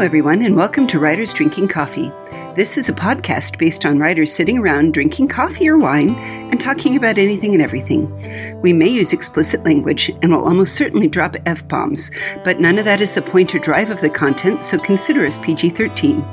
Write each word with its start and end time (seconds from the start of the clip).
everyone, 0.00 0.40
and 0.40 0.56
welcome 0.56 0.86
to 0.86 0.98
Writers 0.98 1.34
Drinking 1.34 1.68
Coffee. 1.68 2.10
This 2.56 2.78
is 2.78 2.88
a 2.88 2.94
podcast 2.94 3.58
based 3.58 3.84
on 3.84 3.98
writers 3.98 4.32
sitting 4.32 4.56
around 4.56 4.94
drinking 4.94 5.28
coffee 5.28 5.68
or 5.68 5.76
wine 5.76 6.08
and 6.50 6.58
talking 6.58 6.96
about 6.96 7.18
anything 7.18 7.52
and 7.52 7.62
everything. 7.62 8.08
We 8.62 8.72
may 8.72 8.88
use 8.88 9.12
explicit 9.12 9.62
language 9.62 10.10
and 10.22 10.32
will 10.32 10.46
almost 10.46 10.74
certainly 10.74 11.06
drop 11.06 11.36
F 11.44 11.68
bombs, 11.68 12.10
but 12.44 12.60
none 12.60 12.78
of 12.78 12.86
that 12.86 13.02
is 13.02 13.12
the 13.12 13.20
point 13.20 13.54
or 13.54 13.58
drive 13.58 13.90
of 13.90 14.00
the 14.00 14.08
content, 14.08 14.64
so 14.64 14.78
consider 14.78 15.26
us 15.26 15.36
PG 15.38 15.70
13. 15.70 16.24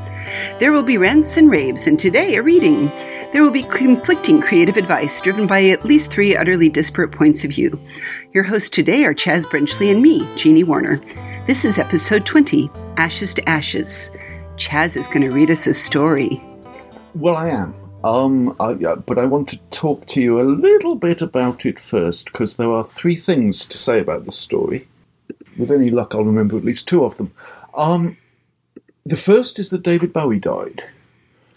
There 0.59 0.71
will 0.71 0.83
be 0.83 0.97
rants 0.97 1.35
and 1.35 1.51
raves, 1.51 1.87
and 1.87 1.99
today 1.99 2.35
a 2.35 2.43
reading. 2.43 2.87
There 3.33 3.43
will 3.43 3.51
be 3.51 3.63
conflicting 3.63 4.39
creative 4.39 4.77
advice 4.77 5.19
driven 5.19 5.45
by 5.45 5.65
at 5.65 5.83
least 5.83 6.09
three 6.09 6.37
utterly 6.37 6.69
disparate 6.69 7.11
points 7.11 7.43
of 7.43 7.51
view. 7.51 7.77
Your 8.33 8.45
hosts 8.45 8.69
today 8.69 9.03
are 9.03 9.13
Chaz 9.13 9.45
Brenchley 9.45 9.91
and 9.91 10.01
me, 10.01 10.25
Jeannie 10.37 10.63
Warner. 10.63 11.01
This 11.47 11.63
is 11.63 11.79
episode 11.79 12.25
20 12.25 12.69
Ashes 12.97 13.33
to 13.35 13.49
Ashes. 13.49 14.11
Chaz 14.57 14.97
is 14.97 15.07
going 15.07 15.21
to 15.21 15.33
read 15.33 15.49
us 15.49 15.65
a 15.65 15.73
story. 15.73 16.43
Well, 17.15 17.37
I 17.37 17.47
am. 17.47 17.73
Um, 18.03 18.53
I, 18.59 18.73
yeah, 18.73 18.95
but 18.95 19.17
I 19.17 19.23
want 19.23 19.47
to 19.49 19.57
talk 19.71 20.05
to 20.07 20.21
you 20.21 20.41
a 20.41 20.43
little 20.43 20.95
bit 20.95 21.21
about 21.21 21.65
it 21.65 21.79
first 21.79 22.25
because 22.25 22.57
there 22.57 22.69
are 22.69 22.83
three 22.83 23.15
things 23.15 23.65
to 23.65 23.77
say 23.77 24.01
about 24.01 24.25
this 24.25 24.37
story. 24.37 24.89
With 25.57 25.71
any 25.71 25.89
luck, 25.89 26.13
I'll 26.13 26.25
remember 26.25 26.57
at 26.57 26.65
least 26.65 26.89
two 26.89 27.05
of 27.05 27.15
them. 27.15 27.31
Um, 27.73 28.17
the 29.05 29.15
first 29.15 29.57
is 29.57 29.69
that 29.69 29.83
David 29.83 30.11
Bowie 30.11 30.39
died, 30.39 30.83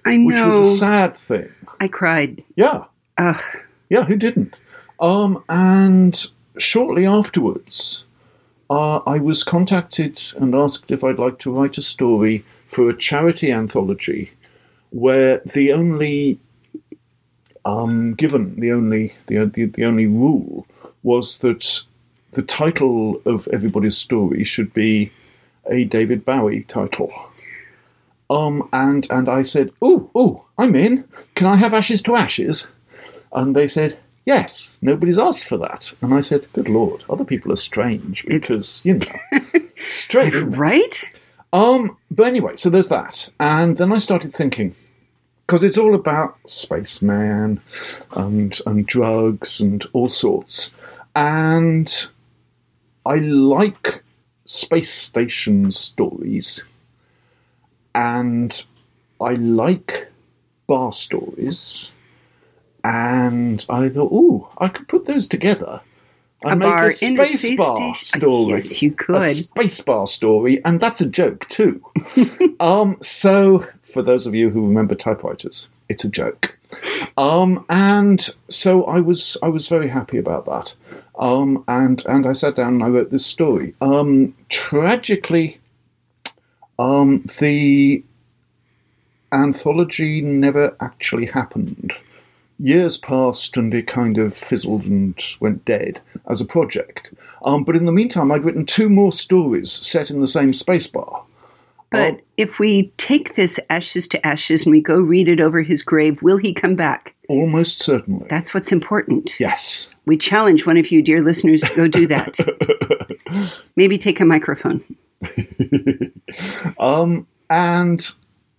I 0.04 0.18
which 0.18 0.40
was 0.40 0.68
a 0.68 0.76
sad 0.78 1.16
thing. 1.16 1.52
I 1.80 1.88
cried. 1.88 2.44
Yeah, 2.54 2.84
Ugh. 3.18 3.42
yeah, 3.88 4.04
who 4.04 4.14
didn't? 4.14 4.54
Um, 5.00 5.42
and 5.48 6.30
shortly 6.58 7.06
afterwards, 7.06 8.04
uh, 8.70 8.98
I 8.98 9.18
was 9.18 9.42
contacted 9.42 10.22
and 10.36 10.54
asked 10.54 10.90
if 10.90 11.02
I'd 11.02 11.18
like 11.18 11.40
to 11.40 11.52
write 11.52 11.76
a 11.76 11.82
story 11.82 12.44
for 12.68 12.88
a 12.88 12.96
charity 12.96 13.50
anthology 13.50 14.30
where 14.90 15.40
the 15.44 15.72
only 15.72 16.38
um, 17.64 18.14
given 18.14 18.58
the 18.58 18.70
only 18.72 19.14
the, 19.26 19.44
the 19.44 19.64
the 19.66 19.84
only 19.84 20.06
rule 20.06 20.66
was 21.02 21.38
that 21.38 21.82
the 22.32 22.42
title 22.42 23.20
of 23.26 23.48
everybody's 23.48 23.98
story 23.98 24.44
should 24.44 24.72
be 24.72 25.12
a 25.68 25.84
David 25.84 26.24
Bowie 26.24 26.62
title. 26.62 27.12
Um, 28.30 28.68
and 28.72 29.06
and 29.10 29.28
I 29.28 29.42
said, 29.42 29.72
"Oh, 29.82 30.08
oh, 30.14 30.44
I'm 30.56 30.76
in. 30.76 31.04
Can 31.34 31.48
I 31.48 31.56
have 31.56 31.74
Ashes 31.74 32.02
to 32.04 32.14
Ashes?" 32.14 32.68
And 33.32 33.54
they 33.54 33.68
said, 33.68 33.98
"Yes." 34.24 34.76
Nobody's 34.80 35.18
asked 35.18 35.44
for 35.44 35.56
that. 35.58 35.92
And 36.02 36.14
I 36.14 36.20
said, 36.20 36.46
"Good 36.52 36.68
lord, 36.68 37.04
other 37.08 37.24
people 37.24 37.52
are 37.52 37.56
strange 37.56 38.24
because 38.26 38.80
you 38.84 38.94
know, 38.94 39.40
strange." 39.76 40.34
Right? 40.56 41.04
Um, 41.52 41.96
but 42.10 42.26
anyway, 42.26 42.56
so 42.56 42.70
there's 42.70 42.88
that. 42.88 43.28
And 43.40 43.76
then 43.76 43.92
I 43.92 43.98
started 43.98 44.32
thinking, 44.32 44.74
because 45.46 45.64
it's 45.64 45.78
all 45.78 45.96
about 45.96 46.36
spaceman 46.46 47.60
and 48.12 48.60
and 48.66 48.86
drugs 48.86 49.60
and 49.60 49.84
all 49.92 50.08
sorts. 50.08 50.70
And 51.16 52.06
I 53.04 53.16
like 53.16 54.04
space 54.44 54.92
station 54.92 55.72
stories. 55.72 56.62
And 57.96 58.64
I 59.20 59.34
like 59.34 60.06
bar 60.68 60.92
stories. 60.92 61.88
And 62.84 63.64
I 63.68 63.88
thought, 63.88 64.12
ooh, 64.12 64.48
I 64.58 64.68
could 64.68 64.88
put 64.88 65.06
those 65.06 65.28
together. 65.28 65.80
A 66.44 66.48
And 66.48 66.60
bar 66.60 66.86
make 66.88 67.02
a 67.02 67.06
in 67.06 67.20
a 67.20 67.26
space 67.26 67.40
space 67.40 67.58
bar 67.58 67.94
station. 67.94 68.20
story. 68.20 68.48
Yes, 68.54 68.82
you 68.82 68.92
could. 68.92 69.16
A 69.22 69.34
space 69.34 69.80
bar 69.82 70.06
story, 70.06 70.64
and 70.64 70.80
that's 70.80 71.00
a 71.00 71.08
joke 71.10 71.46
too. 71.48 71.82
um, 72.60 72.96
so, 73.02 73.66
for 73.92 74.02
those 74.02 74.26
of 74.26 74.34
you 74.34 74.48
who 74.50 74.66
remember 74.66 74.94
typewriters, 74.94 75.68
it's 75.88 76.04
a 76.04 76.08
joke. 76.08 76.56
Um, 77.18 77.64
and 77.68 78.26
so 78.48 78.84
I 78.84 79.00
was 79.00 79.36
I 79.42 79.48
was 79.48 79.66
very 79.68 79.88
happy 79.88 80.16
about 80.18 80.46
that. 80.46 80.74
Um, 81.18 81.64
and 81.68 82.02
and 82.06 82.26
I 82.26 82.32
sat 82.32 82.56
down 82.56 82.74
and 82.74 82.82
I 82.84 82.88
wrote 82.88 83.10
this 83.10 83.26
story. 83.26 83.74
Um, 83.82 84.34
tragically, 84.48 85.60
um, 86.78 87.24
the 87.38 88.02
anthology 89.32 90.20
never 90.22 90.74
actually 90.80 91.26
happened. 91.26 91.92
Years 92.62 92.98
passed 92.98 93.56
and 93.56 93.72
it 93.72 93.86
kind 93.86 94.18
of 94.18 94.36
fizzled 94.36 94.84
and 94.84 95.18
went 95.40 95.64
dead 95.64 96.00
as 96.28 96.40
a 96.40 96.44
project. 96.44 97.12
Um, 97.44 97.64
but 97.64 97.76
in 97.76 97.86
the 97.86 97.92
meantime, 97.92 98.30
I'd 98.30 98.44
written 98.44 98.66
two 98.66 98.88
more 98.88 99.12
stories 99.12 99.72
set 99.72 100.10
in 100.10 100.20
the 100.20 100.26
same 100.26 100.52
space 100.52 100.86
bar. 100.86 101.24
But 101.90 102.20
if 102.36 102.60
we 102.60 102.92
take 102.98 103.34
this 103.34 103.58
Ashes 103.68 104.06
to 104.08 104.24
Ashes 104.24 104.64
and 104.64 104.70
we 104.70 104.80
go 104.80 105.00
read 105.00 105.28
it 105.28 105.40
over 105.40 105.60
his 105.62 105.82
grave, 105.82 106.22
will 106.22 106.36
he 106.36 106.54
come 106.54 106.76
back? 106.76 107.16
Almost 107.28 107.82
certainly. 107.82 108.26
That's 108.28 108.54
what's 108.54 108.70
important. 108.70 109.40
yes. 109.40 109.88
We 110.06 110.16
challenge 110.16 110.66
one 110.66 110.76
of 110.76 110.90
you, 110.92 111.02
dear 111.02 111.20
listeners, 111.20 111.62
to 111.62 111.74
go 111.74 111.88
do 111.88 112.06
that. 112.06 112.38
Maybe 113.76 113.98
take 113.98 114.20
a 114.20 114.24
microphone. 114.24 114.84
Um, 116.78 117.26
and 117.50 118.08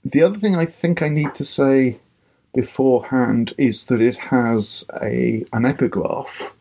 the 0.04 0.24
other 0.24 0.38
thing 0.38 0.56
I 0.56 0.66
think 0.66 1.02
I 1.02 1.08
need 1.08 1.34
to 1.36 1.46
say 1.46 2.00
beforehand 2.54 3.54
is 3.58 3.86
that 3.86 4.02
it 4.02 4.18
has 4.18 4.86
a 5.02 5.46
an 5.54 5.66
epigraph 5.66 6.54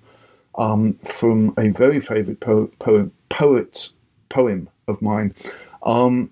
um, 0.56 0.94
from 1.04 1.54
a 1.56 1.68
very 1.68 2.00
favourite 2.00 2.40
po- 2.40 2.70
poem, 2.78 3.12
poet 3.28 3.92
poem 4.28 4.68
of 4.88 5.00
mine 5.02 5.34
um, 5.82 6.30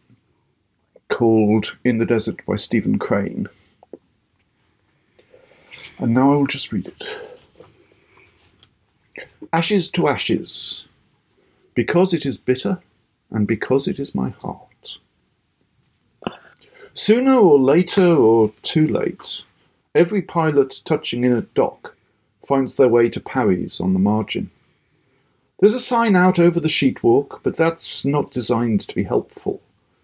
called 1.09 1.73
"In 1.85 1.99
the 1.99 2.07
Desert" 2.07 2.45
by 2.47 2.57
Stephen 2.57 2.99
Crane. 2.99 3.49
And 5.99 6.15
now 6.15 6.33
I 6.33 6.37
will 6.37 6.47
just 6.47 6.73
read 6.73 6.87
it. 6.87 7.03
Ashes 9.53 9.91
to 9.91 10.09
ashes, 10.09 10.85
because 11.75 12.13
it 12.13 12.27
is 12.27 12.39
bitter 12.39 12.79
and 13.31 13.47
because 13.47 13.89
it 13.89 13.99
is 13.99 14.15
my 14.15 14.31
heart. 14.31 14.99
Sooner 16.95 17.35
or 17.37 17.59
later, 17.61 18.15
or 18.15 18.53
too 18.63 18.89
late, 18.89 19.43
every 19.99 20.23
pilot 20.23 20.81
touching 20.85 21.25
in 21.25 21.37
at 21.37 21.53
dock 21.55 21.97
finds 22.47 22.77
their 22.77 22.89
way 22.89 23.11
to 23.11 23.21
Parry's 23.21 23.81
on 23.81 23.95
the 23.95 23.99
margin. 23.99 24.49
There's 25.59 25.75
a 25.75 25.81
sign 25.81 26.15
out 26.15 26.39
over 26.39 26.61
the 26.61 26.69
sheetwalk, 26.69 27.41
but 27.43 27.57
that's 27.57 28.05
not 28.05 28.31
designed 28.31 28.83
to 28.83 28.95
be 28.95 29.03
helpful. 29.03 29.61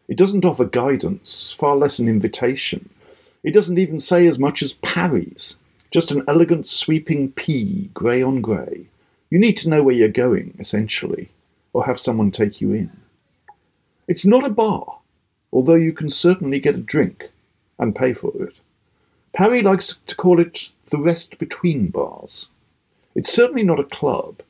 It 0.08 0.18
doesn't 0.18 0.44
offer 0.44 0.64
guidance, 0.64 1.54
far 1.56 1.76
less 1.76 2.00
an 2.00 2.08
invitation. 2.08 2.90
It 3.44 3.52
doesn't 3.52 3.78
even 3.78 4.00
say 4.00 4.26
as 4.26 4.38
much 4.38 4.64
as 4.64 4.72
Parry's, 4.74 5.58
just 5.92 6.10
an 6.10 6.24
elegant 6.26 6.66
sweeping 6.66 7.30
P, 7.30 7.88
grey 7.94 8.20
on 8.20 8.40
grey. 8.40 8.86
You 9.30 9.38
need 9.38 9.56
to 9.58 9.68
know 9.68 9.84
where 9.84 9.94
you're 9.94 10.08
going, 10.08 10.56
essentially, 10.58 11.30
or 11.72 11.86
have 11.86 12.00
someone 12.00 12.32
take 12.32 12.60
you 12.60 12.72
in. 12.72 12.90
It's 14.08 14.26
not 14.26 14.44
a 14.44 14.50
bar, 14.50 14.98
although 15.52 15.74
you 15.74 15.92
can 15.92 16.08
certainly 16.08 16.58
get 16.58 16.74
a 16.74 16.78
drink 16.78 17.30
and 17.78 17.94
pay 17.94 18.12
for 18.12 18.32
it. 18.42 18.54
Parry 19.34 19.62
likes 19.62 19.98
to 20.06 20.14
call 20.14 20.38
it 20.38 20.70
the 20.90 20.98
rest 20.98 21.38
between 21.38 21.88
bars. 21.88 22.46
It's 23.16 23.32
certainly 23.32 23.64
not 23.64 23.80
a 23.80 23.84
club. 23.84 24.42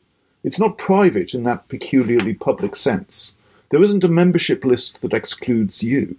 It's 0.42 0.60
not 0.60 0.76
private 0.76 1.32
in 1.32 1.42
that 1.44 1.68
peculiarly 1.68 2.34
public 2.34 2.76
sense. 2.76 3.34
There 3.70 3.82
isn't 3.82 4.04
a 4.04 4.08
membership 4.08 4.62
list 4.62 5.00
that 5.00 5.14
excludes 5.14 5.82
you. 5.82 6.16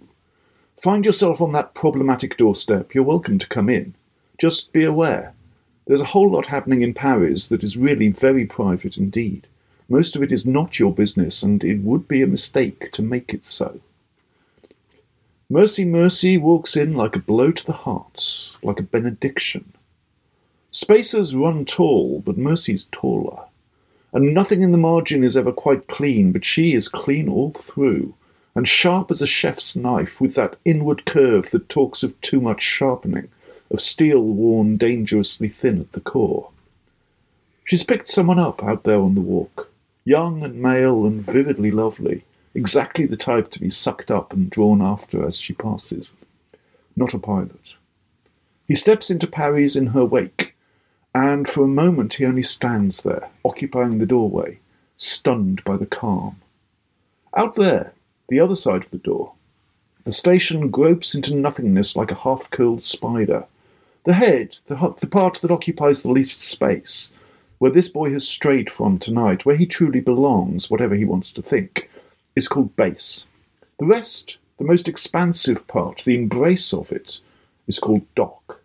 Find 0.82 1.06
yourself 1.06 1.40
on 1.40 1.52
that 1.52 1.74
problematic 1.74 2.36
doorstep, 2.36 2.92
you're 2.92 3.04
welcome 3.04 3.38
to 3.38 3.48
come 3.48 3.70
in. 3.70 3.94
Just 4.36 4.72
be 4.72 4.82
aware. 4.82 5.32
There's 5.86 6.02
a 6.02 6.06
whole 6.06 6.28
lot 6.28 6.46
happening 6.46 6.82
in 6.82 6.92
Parry's 6.92 7.48
that 7.50 7.62
is 7.62 7.76
really 7.76 8.08
very 8.08 8.46
private 8.46 8.96
indeed. 8.96 9.46
Most 9.88 10.16
of 10.16 10.24
it 10.24 10.32
is 10.32 10.44
not 10.44 10.80
your 10.80 10.92
business, 10.92 11.44
and 11.44 11.62
it 11.62 11.78
would 11.82 12.08
be 12.08 12.20
a 12.20 12.26
mistake 12.26 12.90
to 12.92 13.02
make 13.02 13.32
it 13.32 13.46
so. 13.46 13.80
Mercy 15.48 15.84
Mercy 15.84 16.36
walks 16.36 16.76
in 16.76 16.94
like 16.94 17.14
a 17.14 17.20
blow 17.20 17.52
to 17.52 17.64
the 17.64 17.72
heart, 17.72 18.50
like 18.64 18.80
a 18.80 18.82
benediction. 18.82 19.72
Spacers 20.72 21.36
run 21.36 21.64
tall, 21.64 22.20
but 22.26 22.36
Mercy's 22.36 22.88
taller. 22.90 23.44
And 24.12 24.34
nothing 24.34 24.62
in 24.62 24.72
the 24.72 24.78
margin 24.78 25.22
is 25.22 25.36
ever 25.36 25.52
quite 25.52 25.86
clean, 25.86 26.32
but 26.32 26.44
she 26.44 26.74
is 26.74 26.88
clean 26.88 27.28
all 27.28 27.52
through, 27.52 28.12
and 28.56 28.66
sharp 28.66 29.12
as 29.12 29.22
a 29.22 29.26
chef's 29.26 29.76
knife, 29.76 30.20
with 30.20 30.34
that 30.34 30.56
inward 30.64 31.04
curve 31.06 31.52
that 31.52 31.68
talks 31.68 32.02
of 32.02 32.20
too 32.22 32.40
much 32.40 32.60
sharpening, 32.60 33.28
of 33.70 33.80
steel 33.80 34.22
worn 34.22 34.76
dangerously 34.76 35.48
thin 35.48 35.80
at 35.80 35.92
the 35.92 36.00
core. 36.00 36.50
She's 37.64 37.84
picked 37.84 38.10
someone 38.10 38.40
up 38.40 38.64
out 38.64 38.82
there 38.82 39.00
on 39.00 39.14
the 39.14 39.20
walk, 39.20 39.70
young 40.04 40.42
and 40.42 40.60
male 40.60 41.06
and 41.06 41.24
vividly 41.24 41.70
lovely, 41.70 42.24
exactly 42.56 43.06
the 43.06 43.16
type 43.16 43.50
to 43.52 43.60
be 43.60 43.70
sucked 43.70 44.10
up 44.10 44.32
and 44.32 44.50
drawn 44.50 44.82
after 44.82 45.24
as 45.26 45.38
she 45.38 45.52
passes. 45.52 46.14
Not 46.96 47.14
a 47.14 47.18
pilot. 47.18 47.74
He 48.66 48.74
steps 48.74 49.10
into 49.10 49.26
Parry's 49.26 49.76
in 49.76 49.88
her 49.88 50.04
wake, 50.04 50.56
and 51.14 51.48
for 51.48 51.62
a 51.64 51.68
moment 51.68 52.14
he 52.14 52.24
only 52.24 52.42
stands 52.42 53.02
there, 53.02 53.28
occupying 53.44 53.98
the 53.98 54.06
doorway, 54.06 54.58
stunned 54.96 55.62
by 55.64 55.76
the 55.76 55.86
calm. 55.86 56.40
Out 57.36 57.54
there, 57.54 57.92
the 58.28 58.40
other 58.40 58.56
side 58.56 58.84
of 58.84 58.90
the 58.90 58.98
door, 58.98 59.32
The 60.06 60.12
station 60.12 60.70
gropes 60.70 61.16
into 61.16 61.34
nothingness 61.34 61.96
like 61.96 62.12
a 62.12 62.14
half 62.14 62.48
curled 62.50 62.84
spider. 62.84 63.44
The 64.04 64.12
head, 64.12 64.56
the, 64.66 64.94
the 65.00 65.08
part 65.08 65.40
that 65.40 65.50
occupies 65.50 66.02
the 66.02 66.12
least 66.12 66.42
space, 66.42 67.10
where 67.58 67.72
this 67.72 67.88
boy 67.88 68.12
has 68.12 68.26
strayed 68.26 68.70
from 68.70 69.00
tonight, 69.00 69.44
where 69.44 69.56
he 69.56 69.66
truly 69.66 69.98
belongs, 69.98 70.70
whatever 70.70 70.94
he 70.94 71.04
wants 71.04 71.32
to 71.32 71.42
think, 71.42 71.90
is 72.36 72.46
called 72.46 72.76
base. 72.76 73.26
The 73.78 73.86
rest, 73.86 74.36
the 74.58 74.64
most 74.64 74.86
expansive 74.86 75.66
part, 75.66 76.02
the 76.04 76.14
embrace 76.14 76.72
of 76.72 76.92
it, 76.92 77.18
is 77.66 77.80
called 77.80 78.02
dock. 78.14 78.60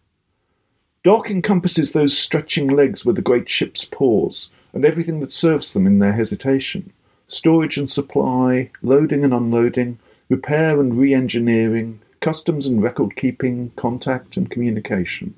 Dock 1.03 1.31
encompasses 1.31 1.93
those 1.93 2.15
stretching 2.15 2.67
legs 2.67 3.03
where 3.05 3.15
the 3.15 3.21
great 3.21 3.49
ships 3.49 3.85
pause, 3.85 4.49
and 4.73 4.85
everything 4.85 5.19
that 5.21 5.33
serves 5.33 5.73
them 5.73 5.87
in 5.87 5.99
their 5.99 6.13
hesitation 6.13 6.93
storage 7.27 7.77
and 7.77 7.89
supply, 7.89 8.69
loading 8.81 9.23
and 9.23 9.33
unloading, 9.33 9.97
repair 10.27 10.79
and 10.79 10.97
re 10.97 11.13
engineering, 11.13 11.99
customs 12.19 12.67
and 12.67 12.83
record 12.83 13.15
keeping, 13.15 13.71
contact 13.77 14.37
and 14.37 14.51
communication. 14.51 15.33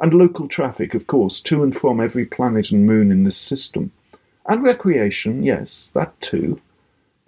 And 0.00 0.14
local 0.14 0.48
traffic, 0.48 0.94
of 0.94 1.06
course, 1.06 1.40
to 1.42 1.62
and 1.62 1.76
from 1.76 2.00
every 2.00 2.24
planet 2.24 2.70
and 2.70 2.86
moon 2.86 3.10
in 3.10 3.24
this 3.24 3.36
system. 3.36 3.92
And 4.46 4.62
recreation, 4.62 5.42
yes, 5.42 5.90
that 5.94 6.20
too. 6.20 6.60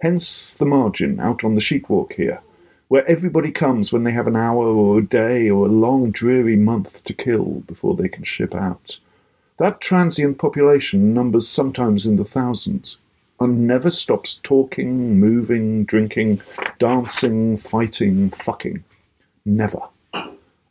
Hence 0.01 0.53
the 0.53 0.65
margin 0.65 1.19
out 1.19 1.43
on 1.43 1.55
the 1.55 1.61
sheetwalk 1.61 2.13
here, 2.13 2.41
where 2.89 3.07
everybody 3.09 3.51
comes 3.51 3.91
when 3.91 4.03
they 4.03 4.11
have 4.11 4.27
an 4.27 4.35
hour 4.35 4.65
or 4.67 4.99
a 4.99 5.05
day 5.05 5.49
or 5.49 5.65
a 5.65 5.71
long 5.71 6.11
dreary 6.11 6.55
month 6.55 7.03
to 7.05 7.13
kill 7.13 7.63
before 7.67 7.95
they 7.95 8.09
can 8.09 8.23
ship 8.23 8.53
out. 8.53 8.97
That 9.57 9.81
transient 9.81 10.37
population 10.37 11.13
numbers 11.13 11.47
sometimes 11.47 12.05
in 12.05 12.17
the 12.17 12.25
thousands 12.25 12.97
and 13.39 13.67
never 13.67 13.89
stops 13.89 14.39
talking, 14.43 15.19
moving, 15.19 15.85
drinking, 15.85 16.41
dancing, 16.79 17.57
fighting, 17.57 18.29
fucking. 18.31 18.83
Never. 19.45 19.81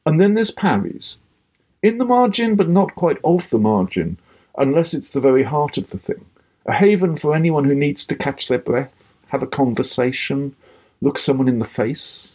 And 0.07 0.21
then 0.21 0.35
there's 0.35 0.51
Parry's. 0.51 1.19
In 1.83 1.99
the 1.99 2.05
margin, 2.05 2.57
but 2.57 2.69
not 2.69 2.95
quite 2.95 3.19
off 3.23 3.51
the 3.51 3.59
margin, 3.59 4.19
unless 4.57 4.95
it's 4.95 5.11
the 5.11 5.21
very 5.21 5.43
heart 5.43 5.77
of 5.77 5.91
the 5.91 5.99
thing. 5.99 6.25
A 6.67 6.73
haven 6.73 7.17
for 7.17 7.35
anyone 7.35 7.65
who 7.65 7.75
needs 7.75 8.07
to 8.07 8.15
catch 8.15 8.49
their 8.49 8.59
breath, 8.59 9.04
have 9.35 9.43
a 9.43 9.49
conversation, 9.49 10.55
look 11.01 11.19
someone 11.19 11.49
in 11.49 11.59
the 11.59 11.65
face, 11.65 12.31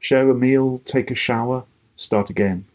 share 0.00 0.28
a 0.28 0.34
meal, 0.34 0.82
take 0.84 1.10
a 1.10 1.14
shower, 1.14 1.64
start 1.96 2.28
again. 2.28 2.66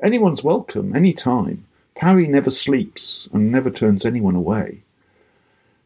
Anyone's 0.00 0.44
welcome, 0.44 0.94
any 0.94 1.12
time. 1.12 1.64
Parry 1.96 2.28
never 2.28 2.52
sleeps 2.52 3.28
and 3.32 3.50
never 3.50 3.68
turns 3.68 4.06
anyone 4.06 4.36
away. 4.36 4.84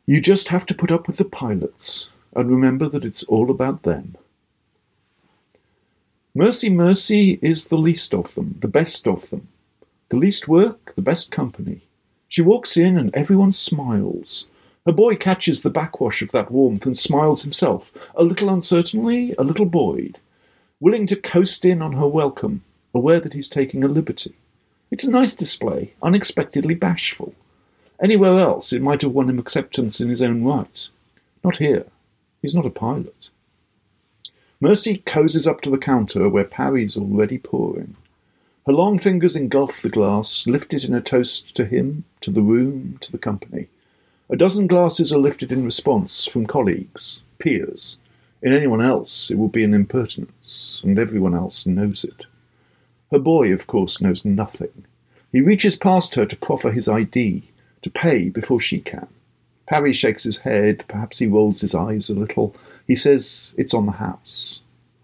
You 0.05 0.21
just 0.21 0.49
have 0.49 0.67
to 0.67 0.75
put 0.75 0.93
up 0.93 1.07
with 1.07 1.17
the 1.17 1.25
pilots 1.25 2.11
and 2.37 2.51
remember 2.51 2.91
that 2.91 3.07
it's 3.07 3.23
all 3.23 3.51
about 3.51 3.85
them. 3.85 4.15
Mercy 6.35 6.69
Mercy 6.69 7.39
is 7.41 7.69
the 7.69 7.79
least 7.79 8.13
of 8.13 8.35
them, 8.35 8.59
the 8.61 8.69
best 8.69 9.07
of 9.07 9.31
them. 9.31 9.49
The 10.11 10.19
least 10.19 10.47
work, 10.47 10.93
the 10.95 11.09
best 11.11 11.31
company. 11.31 11.81
She 12.29 12.43
walks 12.43 12.77
in 12.77 12.99
and 12.99 13.15
everyone 13.15 13.53
smiles. 13.53 14.45
Her 14.89 14.95
boy 14.95 15.17
catches 15.17 15.61
the 15.61 15.69
backwash 15.69 16.23
of 16.23 16.31
that 16.31 16.51
warmth 16.51 16.87
and 16.87 16.97
smiles 16.97 17.43
himself, 17.43 17.93
a 18.15 18.25
little 18.25 18.49
uncertainly, 18.49 19.35
a 19.37 19.45
little 19.45 19.67
buoyed, 19.67 20.19
willing 20.81 21.07
to 21.09 21.15
coast 21.15 21.67
in 21.67 21.83
on 21.83 21.93
her 21.93 22.09
welcome, 22.09 22.65
aware 22.95 23.21
that 23.21 23.35
he's 23.35 23.51
taking 23.51 23.85
a 23.85 23.87
liberty. 23.87 24.35
It's 24.91 25.05
a 25.05 25.11
nice 25.11 25.35
display, 25.35 25.93
unexpectedly 26.01 26.75
bashful. 26.75 27.35
Anywhere 28.03 28.39
else, 28.39 28.73
it 28.73 28.81
might 28.81 29.03
have 29.03 29.13
won 29.13 29.29
him 29.29 29.39
acceptance 29.39 30.01
in 30.01 30.09
his 30.09 30.23
own 30.23 30.43
right. 30.43 30.89
Not 31.45 31.59
here. 31.59 31.85
He's 32.41 32.55
not 32.55 32.65
a 32.65 32.71
pilot. 32.71 33.29
Mercy 34.59 35.03
cozies 35.05 35.47
up 35.47 35.61
to 35.61 35.71
the 35.71 35.77
counter 35.77 36.31
where 36.31 36.45
Parry's 36.45 36.97
already 36.97 37.37
pouring. 37.37 37.95
Her 38.67 38.73
long 38.73 38.99
fingers 38.99 39.37
engulf 39.37 39.83
the 39.83 39.91
glass, 39.91 40.47
lift 40.47 40.73
it 40.73 40.87
in 40.87 40.95
a 40.95 41.03
toast 41.03 41.55
to 41.57 41.67
him, 41.67 42.05
to 42.23 42.31
the 42.31 42.41
room, 42.41 42.97
to 43.03 43.13
the 43.13 43.19
company. 43.19 43.69
A 44.31 44.37
dozen 44.37 44.67
glasses 44.67 45.11
are 45.11 45.19
lifted 45.19 45.51
in 45.51 45.65
response 45.65 46.27
from 46.27 46.47
colleagues, 46.47 47.21
peers. 47.39 47.97
In 48.43 48.53
anyone 48.53 48.83
else, 48.83 49.31
it 49.31 49.39
would 49.39 49.53
be 49.53 49.65
an 49.65 49.73
impertinence, 49.73 50.83
and 50.85 50.99
everyone 50.99 51.35
else 51.35 51.65
knows 51.65 52.05
it. 52.05 52.27
Her 53.11 53.19
boy, 53.19 53.55
of 53.55 53.67
course, 53.67 54.03
knows 54.03 54.27
nothing. 54.27 54.85
He 55.33 55.41
reaches 55.41 55.77
past 55.77 56.15
her 56.15 56.27
to 56.27 56.37
proffer 56.37 56.71
his 56.71 56.91
ID, 56.91 57.43
to 57.81 57.91
pay 57.91 58.29
before 58.29 58.61
she 58.61 58.81
can. 58.81 59.09
Parry 59.67 59.95
shakes 59.95 60.25
his 60.25 60.39
head, 60.39 60.85
perhaps 60.89 61.19
he 61.19 61.27
rolls 61.27 61.63
his 61.63 61.75
eyes 61.75 62.11
a 62.11 62.15
little. 62.15 62.55
He 62.87 62.97
says 62.97 63.55
it's 63.57 63.73
on 63.73 63.87
the 63.87 63.93
house. 63.93 64.61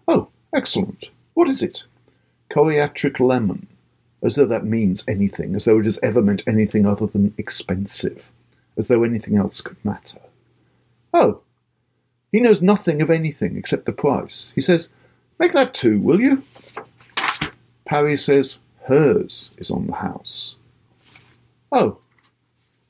Oh, 0.07 0.27
excellent. 0.53 1.09
What 1.33 1.49
is 1.49 1.63
it? 1.63 1.83
Coriatric 2.51 3.19
lemon. 3.19 3.65
As 4.21 4.35
though 4.35 4.45
that 4.45 4.65
means 4.65 5.03
anything, 5.07 5.55
as 5.55 5.65
though 5.65 5.79
it 5.79 5.85
has 5.85 5.99
ever 6.03 6.21
meant 6.21 6.43
anything 6.47 6.85
other 6.85 7.07
than 7.07 7.33
expensive, 7.39 8.31
as 8.77 8.87
though 8.87 9.03
anything 9.03 9.37
else 9.37 9.61
could 9.61 9.77
matter. 9.83 10.19
Oh, 11.13 11.41
he 12.31 12.39
knows 12.39 12.61
nothing 12.61 13.01
of 13.01 13.09
anything 13.09 13.57
except 13.57 13.85
the 13.85 13.93
price. 13.93 14.51
He 14.55 14.61
says, 14.61 14.89
Make 15.39 15.53
that 15.53 15.73
two, 15.73 15.99
will 15.99 16.19
you? 16.19 16.43
Parry 17.85 18.17
says 18.17 18.59
hers 18.85 19.51
is 19.57 19.71
on 19.71 19.87
the 19.87 19.95
house. 19.95 20.55
Oh, 21.71 21.99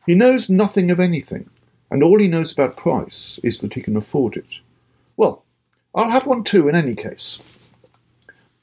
he 0.05 0.15
knows 0.15 0.49
nothing 0.49 0.91
of 0.91 0.99
anything, 0.99 1.49
and 1.89 2.03
all 2.03 2.19
he 2.19 2.27
knows 2.27 2.51
about 2.51 2.77
price 2.77 3.39
is 3.43 3.59
that 3.59 3.73
he 3.73 3.81
can 3.81 3.97
afford 3.97 4.37
it. 4.37 4.47
Well, 5.17 5.43
I'll 5.93 6.11
have 6.11 6.27
one 6.27 6.43
too 6.43 6.67
in 6.67 6.75
any 6.75 6.95
case. 6.95 7.39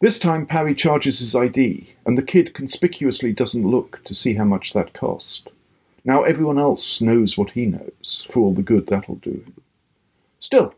This 0.01 0.19
time 0.19 0.47
Parry 0.47 0.75
charges 0.75 1.21
his 1.21 1.35
ID, 1.37 1.95
and 2.05 2.19
the 2.19 2.23
kid 2.23 2.55
conspicuously 2.55 3.33
doesn't 3.33 3.71
look 3.71 4.03
to 4.05 4.15
see 4.15 4.35
how 4.35 4.45
much 4.45 4.73
that 4.73 4.93
cost. 4.95 5.49
Now 6.05 6.23
everyone 6.25 6.59
else 6.59 7.01
knows 7.01 7.39
what 7.39 7.51
he 7.51 7.67
knows, 7.67 8.27
for 8.31 8.41
all 8.41 8.55
the 8.55 8.63
good 8.63 8.87
that'll 8.87 9.17
do 9.17 9.31
him. 9.31 9.55
Still, 10.41 10.75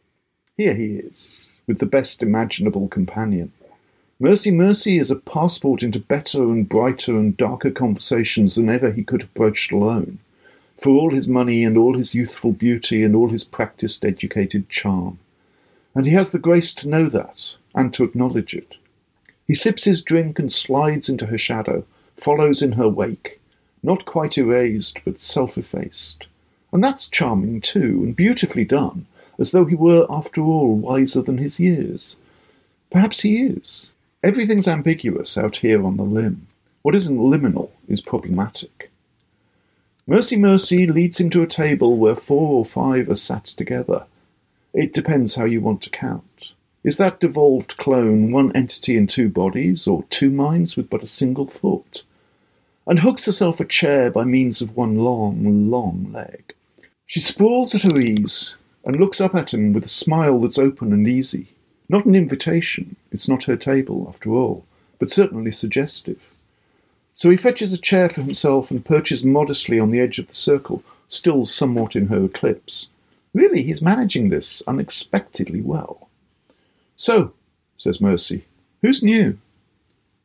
here 0.56 0.75
he 0.75 0.97
is, 0.97 1.37
with 1.67 1.79
the 1.79 1.87
best 1.87 2.23
imaginable 2.23 2.88
companion. 2.88 3.50
Mercy 4.21 4.50
Mercy 4.50 4.99
is 4.99 5.11
a 5.11 5.17
passport 5.17 5.82
into 5.82 5.98
better 5.98 6.43
and 6.43 6.69
brighter 6.69 7.19
and 7.19 7.37
darker 7.37 7.70
conversations 7.70 8.55
than 8.55 8.69
ever 8.69 8.93
he 8.93 9.03
could 9.03 9.22
have 9.22 9.34
broached 9.34 9.72
alone, 9.72 10.19
for 10.79 10.91
all 10.91 11.10
his 11.10 11.27
money 11.27 11.65
and 11.65 11.79
all 11.79 11.96
his 11.96 12.15
youthful 12.15 12.53
beauty 12.53 13.03
and 13.03 13.17
all 13.17 13.31
his 13.31 13.44
practised 13.44 14.05
educated 14.05 14.69
charm. 14.69 15.19
And 15.94 16.06
he 16.06 16.13
has 16.13 16.32
the 16.32 16.39
grace 16.39 16.75
to 16.75 16.89
know 16.89 17.08
that, 17.08 17.55
and 17.75 17.94
to 17.94 18.05
acknowledge 18.05 18.55
it. 18.55 18.75
He 19.46 19.55
sips 19.55 19.84
his 19.84 20.03
drink 20.03 20.39
and 20.39 20.53
slides 20.53 21.08
into 21.08 21.27
her 21.27 21.39
shadow, 21.39 21.84
follows 22.17 22.63
in 22.63 22.72
her 22.72 22.89
wake, 22.89 23.41
not 23.84 24.06
quite 24.06 24.38
erased, 24.38 24.98
but 25.05 25.20
self 25.20 25.58
effaced. 25.58 26.26
And 26.72 26.82
that's 26.82 27.06
charming 27.06 27.60
too, 27.60 28.00
and 28.03 28.17
beautifully 28.17 28.64
done, 28.64 29.06
as 29.38 29.53
though 29.53 29.67
he 29.67 29.74
were, 29.74 30.06
after 30.08 30.41
all, 30.41 30.74
wiser 30.74 31.22
than 31.22 31.38
his 31.38 31.60
years. 31.60 32.17
Perhaps 32.91 33.20
he 33.20 33.43
is. 33.43 33.91
Everything's 34.22 34.67
ambiguous 34.67 35.36
out 35.36 35.58
here 35.58 35.84
on 35.84 35.98
the 35.98 36.03
limb. 36.03 36.46
What 36.82 36.94
isn't 36.94 37.19
liminal 37.19 37.70
is 37.86 38.00
problematic. 38.00 38.91
Mercy 40.06 40.36
Mercy 40.36 40.86
leads 40.86 41.20
him 41.20 41.31
to 41.31 41.43
a 41.43 41.46
table 41.46 41.96
where 41.96 42.17
four 42.17 42.58
or 42.58 42.64
five 42.64 43.08
are 43.08 43.17
sat 43.17 43.44
together. 43.44 44.06
It 44.72 44.94
depends 44.94 45.34
how 45.34 45.44
you 45.44 45.60
want 45.60 45.82
to 45.82 45.91
count. 45.91 46.53
Is 46.82 46.96
that 46.96 47.20
devolved 47.20 47.76
clone 47.76 48.32
one 48.32 48.55
entity 48.55 48.96
in 48.96 49.06
two 49.06 49.29
bodies, 49.29 49.86
or 49.86 50.05
two 50.10 50.31
minds 50.31 50.76
with 50.76 50.91
but 50.91 51.03
a 51.03 51.06
single 51.06 51.46
thought? 51.46 52.03
And 52.86 53.00
hooks 53.00 53.24
herself 53.24 53.60
a 53.60 53.64
chair 53.64 54.10
by 54.10 54.24
means 54.24 54.60
of 54.60 54.76
one 54.76 54.96
long, 54.96 55.70
long 55.70 56.12
leg. 56.12 56.55
She 57.06 57.20
sprawls 57.20 57.74
at 57.74 57.82
her 57.82 57.98
ease 57.98 58.55
and 58.84 58.96
looks 58.96 59.20
up 59.20 59.34
at 59.34 59.55
him 59.55 59.72
with 59.72 59.84
a 59.84 59.88
smile 59.88 60.41
that's 60.41 60.58
open 60.58 60.93
and 60.93 61.08
easy. 61.08 61.48
Not 61.88 62.06
an 62.06 62.14
invitation, 62.14 62.96
it's 63.12 63.29
not 63.29 63.44
her 63.44 63.56
table, 63.56 64.06
after 64.08 64.31
all, 64.31 64.64
but 64.98 65.10
certainly 65.10 65.53
suggestive. 65.53 66.20
So 67.14 67.31
he 67.31 67.36
fetches 67.36 67.72
a 67.72 67.79
chair 67.79 68.08
for 68.08 68.22
himself 68.22 68.70
and 68.70 68.84
perches 68.84 69.24
modestly 69.24 69.79
on 69.79 69.91
the 69.91 70.00
edge 70.00 70.19
of 70.19 70.29
the 70.29 70.34
circle, 70.34 70.82
still 71.08 71.44
somewhat 71.44 71.94
in 71.94 72.08
her 72.08 72.24
eclipse. 72.24 72.88
Really, 73.32 73.62
he's 73.62 73.82
managing 73.82 74.29
this 74.29 74.62
unexpectedly 74.67 75.60
well. 75.60 76.08
So, 76.96 77.32
says 77.76 78.00
Mercy, 78.00 78.44
who's 78.82 79.03
new? 79.03 79.38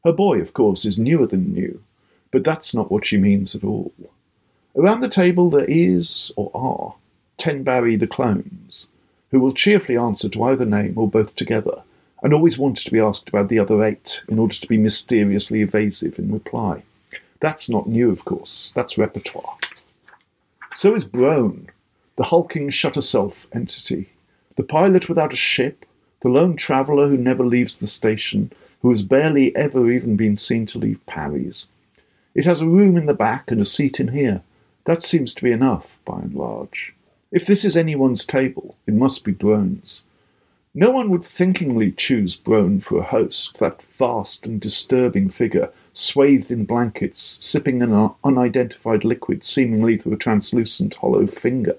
Her 0.04 0.14
boy, 0.14 0.40
of 0.40 0.54
course, 0.54 0.86
is 0.86 0.98
newer 0.98 1.28
than 1.28 1.54
new, 1.54 1.84
but 2.32 2.44
that's 2.44 2.76
not 2.76 2.92
what 2.92 3.06
she 3.06 3.18
means 3.18 3.56
at 3.56 3.64
all. 3.64 3.94
Around 4.76 5.02
the 5.02 5.10
table 5.10 5.50
there 5.50 5.66
is, 5.68 6.32
or 6.36 6.52
are, 6.54 6.96
ten 7.38 7.64
Barry 7.64 7.96
the 7.96 8.08
clones, 8.08 8.88
who 9.32 9.40
will 9.40 9.54
cheerfully 9.54 9.98
answer 9.98 10.30
to 10.30 10.44
either 10.44 10.66
name 10.66 10.94
or 10.98 11.10
both 11.10 11.36
together, 11.36 11.84
and 12.22 12.34
always 12.34 12.58
wants 12.58 12.84
to 12.84 12.92
be 12.92 13.00
asked 13.00 13.30
about 13.30 13.50
the 13.50 13.60
other 13.60 13.84
eight 13.84 14.22
in 14.28 14.40
order 14.40 14.54
to 14.54 14.68
be 14.68 14.78
mysteriously 14.78 15.62
evasive 15.62 16.20
in 16.20 16.32
reply. 16.32 16.84
That's 17.40 17.70
not 17.70 17.88
new, 17.88 18.12
of 18.12 18.26
course, 18.26 18.74
that's 18.76 18.98
repertoire. 18.98 19.58
So 20.76 20.96
is 20.96 21.06
Brone, 21.06 21.70
the 22.18 22.26
hulking 22.26 22.70
shutter 22.70 23.02
self 23.02 23.48
entity, 23.54 24.10
the 24.56 24.64
pilot 24.64 25.08
without 25.08 25.34
a 25.34 25.38
ship, 25.38 25.86
the 26.22 26.30
lone 26.30 26.58
traveller 26.58 27.08
who 27.08 27.18
never 27.18 27.46
leaves 27.46 27.78
the 27.78 27.88
station, 27.88 28.52
who 28.82 28.92
has 28.92 29.04
barely 29.04 29.56
ever 29.56 29.90
even 29.92 30.16
been 30.16 30.36
seen 30.36 30.66
to 30.68 30.78
leave 30.78 31.06
Parry's. 31.06 31.66
It 32.40 32.46
has 32.46 32.62
a 32.62 32.68
room 32.70 32.96
in 32.96 33.06
the 33.06 33.14
back 33.14 33.52
and 33.52 33.60
a 33.60 33.66
seat 33.66 34.00
in 34.00 34.08
here. 34.08 34.44
That 34.86 35.04
seems 35.04 35.34
to 35.34 35.44
be 35.44 35.52
enough, 35.52 36.00
by 36.06 36.20
and 36.22 36.34
large. 36.34 36.94
If 37.34 37.46
this 37.46 37.66
is 37.66 37.76
anyone's 37.76 38.26
table, 38.26 38.78
it 38.88 38.94
must 38.94 39.26
be 39.26 39.34
Brone's. 39.34 40.04
No 40.74 40.90
one 40.90 41.10
would 41.10 41.26
thinkingly 41.26 41.92
choose 41.92 42.38
Brone 42.38 42.80
for 42.80 42.98
a 42.98 43.04
host, 43.04 43.58
that 43.58 43.82
vast 43.82 44.46
and 44.46 44.62
disturbing 44.62 45.28
figure, 45.30 45.70
swathed 45.94 46.50
in 46.50 46.64
blankets, 46.64 47.38
sipping 47.42 47.82
an 47.82 48.12
unidentified 48.24 49.04
liquid 49.04 49.44
seemingly 49.44 49.98
through 49.98 50.14
a 50.14 50.16
translucent 50.18 50.96
hollow 50.96 51.28
finger. 51.28 51.78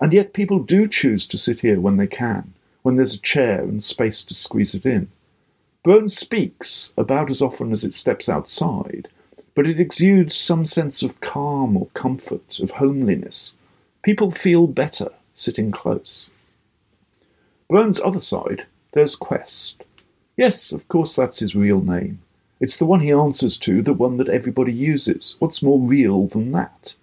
And 0.00 0.12
yet 0.12 0.32
people 0.32 0.58
do 0.58 0.88
choose 0.88 1.28
to 1.28 1.38
sit 1.38 1.60
here 1.60 1.78
when 1.80 1.96
they 1.96 2.08
can, 2.08 2.54
when 2.82 2.96
there's 2.96 3.14
a 3.14 3.20
chair 3.20 3.60
and 3.60 3.84
space 3.84 4.24
to 4.24 4.34
squeeze 4.34 4.74
it 4.74 4.84
in. 4.84 5.12
Brone 5.84 6.08
speaks 6.08 6.90
about 6.98 7.30
as 7.30 7.40
often 7.40 7.70
as 7.70 7.84
it 7.84 7.94
steps 7.94 8.28
outside, 8.28 9.06
but 9.56 9.66
it 9.66 9.80
exudes 9.80 10.36
some 10.36 10.66
sense 10.66 11.02
of 11.02 11.18
calm 11.22 11.78
or 11.78 11.88
comfort, 11.94 12.60
of 12.60 12.72
homeliness. 12.72 13.56
People 14.02 14.30
feel 14.30 14.66
better 14.66 15.08
sitting 15.34 15.72
close. 15.72 16.28
Brone's 17.68 17.98
other 17.98 18.20
side, 18.20 18.66
there's 18.92 19.16
Quest. 19.16 19.82
Yes, 20.36 20.72
of 20.72 20.86
course 20.88 21.16
that's 21.16 21.38
his 21.38 21.56
real 21.56 21.80
name. 21.80 22.20
It's 22.60 22.76
the 22.76 22.84
one 22.84 23.00
he 23.00 23.10
answers 23.10 23.56
to, 23.58 23.80
the 23.80 23.94
one 23.94 24.18
that 24.18 24.28
everybody 24.28 24.72
uses. 24.72 25.36
What's 25.38 25.62
more 25.62 25.80
real 25.80 26.26
than 26.26 26.52
that? 26.52 26.94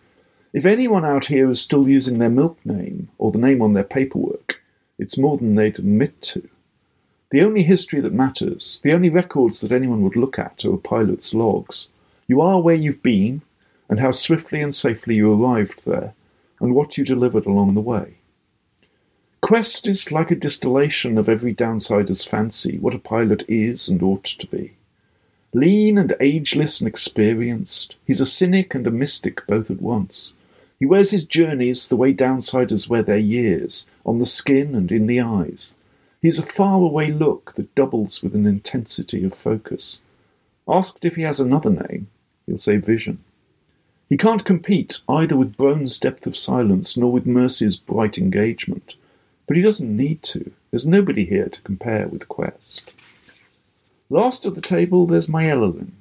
If 0.53 0.65
anyone 0.67 1.03
out 1.03 1.25
here 1.25 1.49
is 1.49 1.59
still 1.59 1.89
using 1.89 2.19
their 2.19 2.29
milk 2.29 2.59
name, 2.63 3.09
or 3.17 3.31
the 3.31 3.39
name 3.39 3.63
on 3.63 3.73
their 3.73 3.83
paperwork, 3.83 4.61
it's 4.99 5.17
more 5.17 5.37
than 5.37 5.55
they'd 5.55 5.79
admit 5.79 6.21
to. 6.21 6.47
The 7.31 7.41
only 7.41 7.63
history 7.63 7.99
that 8.01 8.13
matters, 8.13 8.79
the 8.83 8.93
only 8.93 9.09
records 9.09 9.61
that 9.61 9.71
anyone 9.71 10.03
would 10.03 10.15
look 10.15 10.37
at, 10.37 10.63
are 10.63 10.75
a 10.75 10.77
pilot's 10.77 11.33
logs. 11.33 11.87
You 12.27 12.41
are 12.41 12.61
where 12.61 12.75
you've 12.75 13.03
been, 13.03 13.41
and 13.89 13.99
how 13.99 14.11
swiftly 14.11 14.61
and 14.61 14.73
safely 14.73 15.15
you 15.15 15.31
arrived 15.31 15.85
there, 15.85 16.13
and 16.59 16.73
what 16.73 16.97
you 16.97 17.03
delivered 17.03 17.45
along 17.45 17.73
the 17.73 17.81
way. 17.81 18.15
Quest 19.41 19.89
is 19.89 20.11
like 20.11 20.31
a 20.31 20.35
distillation 20.35 21.17
of 21.17 21.27
every 21.27 21.53
downsider's 21.53 22.23
fancy, 22.23 22.77
what 22.77 22.95
a 22.95 22.99
pilot 22.99 23.43
is 23.49 23.89
and 23.89 24.01
ought 24.01 24.23
to 24.23 24.47
be. 24.47 24.73
Lean 25.53 25.97
and 25.97 26.15
ageless 26.19 26.79
and 26.79 26.87
experienced, 26.87 27.97
he's 28.05 28.21
a 28.21 28.25
cynic 28.25 28.73
and 28.73 28.87
a 28.87 28.91
mystic 28.91 29.45
both 29.45 29.69
at 29.69 29.81
once. 29.81 30.33
He 30.79 30.85
wears 30.85 31.11
his 31.11 31.25
journeys 31.25 31.87
the 31.87 31.95
way 31.95 32.13
downsiders 32.13 32.87
wear 32.87 33.03
their 33.03 33.17
years, 33.17 33.85
on 34.05 34.19
the 34.19 34.25
skin 34.25 34.73
and 34.75 34.91
in 34.91 35.07
the 35.07 35.21
eyes. 35.21 35.75
He 36.21 36.29
has 36.29 36.39
a 36.39 36.43
far-away 36.43 37.11
look 37.11 37.53
that 37.55 37.75
doubles 37.75 38.23
with 38.23 38.33
an 38.33 38.45
intensity 38.45 39.25
of 39.25 39.33
focus. 39.33 40.01
Asked 40.67 41.03
if 41.03 41.17
he 41.17 41.23
has 41.23 41.41
another 41.41 41.69
name, 41.69 42.07
he'll 42.45 42.57
say 42.57 42.77
vision. 42.77 43.23
He 44.09 44.17
can't 44.17 44.45
compete 44.45 45.01
either 45.09 45.35
with 45.35 45.57
Brone's 45.57 45.97
depth 45.97 46.27
of 46.27 46.37
silence 46.37 46.95
nor 46.95 47.11
with 47.11 47.25
Mercy's 47.25 47.77
bright 47.77 48.17
engagement, 48.17 48.95
but 49.47 49.57
he 49.57 49.63
doesn't 49.63 49.95
need 49.95 50.21
to. 50.23 50.51
There's 50.71 50.87
nobody 50.87 51.25
here 51.25 51.49
to 51.49 51.61
compare 51.61 52.07
with 52.07 52.27
Quest. 52.27 52.93
Last 54.09 54.45
at 54.45 54.55
the 54.55 54.61
table, 54.61 55.07
there's 55.07 55.27
Myelolyn, 55.27 55.91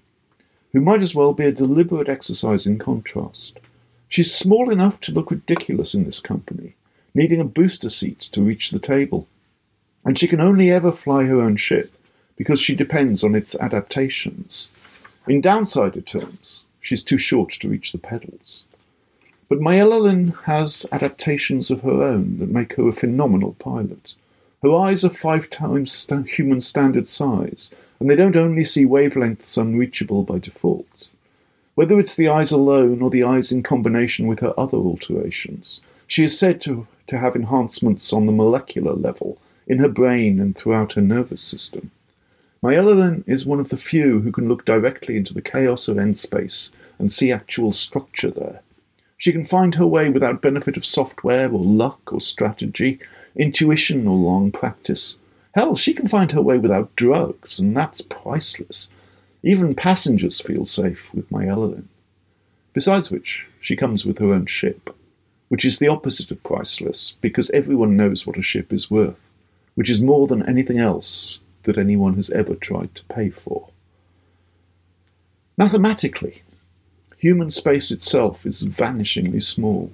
who 0.72 0.80
might 0.80 1.02
as 1.02 1.14
well 1.14 1.32
be 1.32 1.44
a 1.44 1.52
deliberate 1.52 2.08
exercise 2.08 2.66
in 2.66 2.78
contrast. 2.78 3.58
She's 4.08 4.34
small 4.34 4.70
enough 4.70 5.00
to 5.00 5.12
look 5.12 5.30
ridiculous 5.30 5.94
in 5.94 6.04
this 6.04 6.20
company, 6.20 6.75
needing 7.14 7.40
a 7.40 7.44
booster 7.44 7.88
seat 7.88 8.20
to 8.20 8.42
reach 8.42 8.70
the 8.70 8.78
table, 8.78 9.26
and 10.04 10.18
she 10.18 10.28
can 10.28 10.40
only 10.40 10.70
ever 10.70 10.92
fly 10.92 11.25
her 11.25 11.40
own 11.40 11.56
ship 11.56 11.92
because 12.37 12.61
she 12.61 12.75
depends 12.75 13.22
on 13.25 13.34
its 13.34 13.54
adaptations. 13.56 14.68
In 15.29 15.41
downsider 15.41 16.05
terms, 16.05 16.64
she's 16.81 17.05
too 17.05 17.19
short 17.19 17.50
to 17.52 17.69
reach 17.69 17.93
the 17.93 17.99
pedals. 17.99 18.64
But 19.49 19.61
Myelolyn 19.61 20.35
has 20.45 20.85
adaptations 20.91 21.71
of 21.71 21.83
her 21.83 22.02
own 22.02 22.38
that 22.38 22.50
make 22.50 22.75
her 22.75 22.88
a 22.88 22.93
phenomenal 22.93 23.55
pilot. 23.61 24.14
Her 24.62 24.75
eyes 24.75 25.05
are 25.05 25.11
five 25.11 25.49
times 25.49 25.93
st- 25.93 26.29
human 26.29 26.61
standard 26.61 27.09
size, 27.09 27.71
and 28.00 28.11
they 28.11 28.17
don't 28.17 28.35
only 28.35 28.64
see 28.64 28.85
wavelengths 28.85 29.57
unreachable 29.57 30.25
by 30.25 30.41
default. 30.41 31.11
Whether 31.76 32.00
it's 32.00 32.17
the 32.17 32.29
eyes 32.29 32.50
alone 32.50 33.00
or 33.00 33.09
the 33.09 33.23
eyes 33.23 33.52
in 33.52 33.62
combination 33.62 34.26
with 34.26 34.41
her 34.41 34.59
other 34.59 34.79
alterations, 34.79 35.81
she 36.09 36.25
is 36.25 36.37
said 36.37 36.61
to, 36.62 36.88
to 37.07 37.19
have 37.19 37.37
enhancements 37.37 38.12
on 38.12 38.26
the 38.26 38.33
molecular 38.33 38.95
level, 38.95 39.38
in 39.69 39.79
her 39.79 39.88
brain 39.88 40.41
and 40.41 40.57
throughout 40.57 40.95
her 40.95 41.00
nervous 41.00 41.43
system. 41.43 41.93
Myelolyn 42.62 43.25
is 43.26 43.45
one 43.45 43.59
of 43.59 43.71
the 43.71 43.76
few 43.76 44.21
who 44.21 44.31
can 44.31 44.49
look 44.49 44.64
directly 44.64 45.16
into 45.16 45.35
the 45.35 45.42
chaos 45.42 45.88
of 45.88 45.99
N 45.99 46.14
space 46.14 46.71
and 46.97 47.12
see 47.12 47.33
actual 47.33 47.73
structure 47.73 48.31
there. 48.31 48.62
She 49.19 49.33
can 49.33 49.45
find 49.45 49.75
her 49.75 49.87
way 49.87 50.11
without 50.11 50.42
benefit 50.42 50.76
of 50.76 50.87
software 50.87 51.50
or 51.50 51.59
luck 51.59 52.12
or 52.12 52.21
strategy, 52.21 53.00
intuition 53.35 54.07
or 54.07 54.16
long 54.16 54.52
practice. 54.52 55.16
Hell, 55.57 55.75
she 55.75 55.92
can 55.92 56.07
find 56.07 56.31
her 56.31 56.40
way 56.40 56.57
without 56.57 56.95
drugs, 56.95 57.59
and 57.59 57.76
that's 57.76 58.00
priceless. 58.00 58.88
Even 59.42 59.75
passengers 59.75 60.40
feel 60.40 60.64
safe 60.64 61.12
with 61.12 61.28
Myelolyn. 61.31 61.87
Besides 62.75 63.11
which, 63.11 63.45
she 63.61 63.75
comes 63.75 64.07
with 64.07 64.19
her 64.19 64.33
own 64.33 64.47
ship, 64.47 64.95
which 65.49 65.64
is 65.64 65.81
the 65.81 65.88
opposite 65.88 66.31
of 66.31 66.42
priceless, 66.45 67.16
because 67.21 67.50
everyone 67.50 67.97
knows 67.97 68.25
what 68.25 68.38
a 68.38 68.42
ship 68.42 68.73
is 68.73 68.88
worth, 68.88 69.19
which 69.75 69.90
is 69.90 70.00
more 70.00 70.28
than 70.28 70.49
anything 70.49 70.78
else 70.78 71.40
that 71.64 71.78
anyone 71.78 72.14
has 72.14 72.31
ever 72.31 72.54
tried 72.54 72.95
to 72.95 73.04
pay 73.04 73.31
for. 73.31 73.69
Mathematically, 75.57 76.42
human 77.19 77.50
space 77.50 77.90
itself 77.90 78.47
is 78.47 78.62
vanishingly 78.62 79.42
small. 79.42 79.92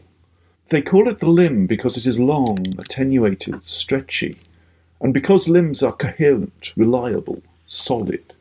They 0.70 0.82
call 0.82 1.08
it 1.08 1.20
the 1.20 1.28
limb 1.28 1.66
because 1.66 1.96
it 1.96 2.06
is 2.06 2.20
long, 2.20 2.58
attenuated, 2.78 3.66
stretchy, 3.66 4.38
and 5.00 5.14
because 5.14 5.48
limbs 5.48 5.82
are 5.82 5.92
coherent, 5.92 6.72
reliable, 6.76 7.42
solid, 7.66 8.34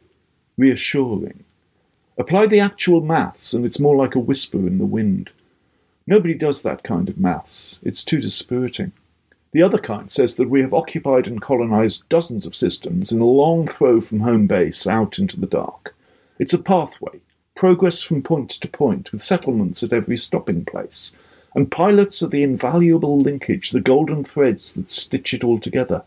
reassuring. 0.57 1.43
Apply 2.17 2.47
the 2.47 2.59
actual 2.59 3.01
maths, 3.01 3.53
and 3.53 3.65
it's 3.65 3.79
more 3.79 3.95
like 3.95 4.15
a 4.15 4.19
whisper 4.19 4.57
in 4.57 4.77
the 4.77 4.85
wind. 4.85 5.29
Nobody 6.07 6.33
does 6.33 6.61
that 6.63 6.83
kind 6.83 7.09
of 7.09 7.19
maths. 7.19 7.79
It's 7.83 8.03
too 8.03 8.19
dispiriting. 8.19 8.91
The 9.53 9.63
other 9.63 9.77
kind 9.77 10.11
says 10.11 10.35
that 10.35 10.49
we 10.49 10.61
have 10.61 10.73
occupied 10.73 11.27
and 11.27 11.41
colonized 11.41 12.07
dozens 12.09 12.45
of 12.45 12.55
systems 12.55 13.11
in 13.11 13.21
a 13.21 13.25
long 13.25 13.67
throw 13.67 14.01
from 14.01 14.19
home 14.19 14.45
base 14.45 14.85
out 14.85 15.17
into 15.17 15.39
the 15.39 15.47
dark. 15.47 15.95
It's 16.37 16.53
a 16.53 16.59
pathway, 16.59 17.21
progress 17.55 18.01
from 18.01 18.21
point 18.21 18.51
to 18.51 18.67
point, 18.67 19.11
with 19.11 19.23
settlements 19.23 19.81
at 19.83 19.93
every 19.93 20.17
stopping 20.17 20.65
place. 20.65 21.13
And 21.55 21.71
pilots 21.71 22.21
are 22.21 22.27
the 22.27 22.43
invaluable 22.43 23.19
linkage, 23.19 23.71
the 23.71 23.79
golden 23.79 24.23
threads 24.23 24.73
that 24.73 24.91
stitch 24.91 25.33
it 25.33 25.43
all 25.43 25.59
together. 25.59 26.03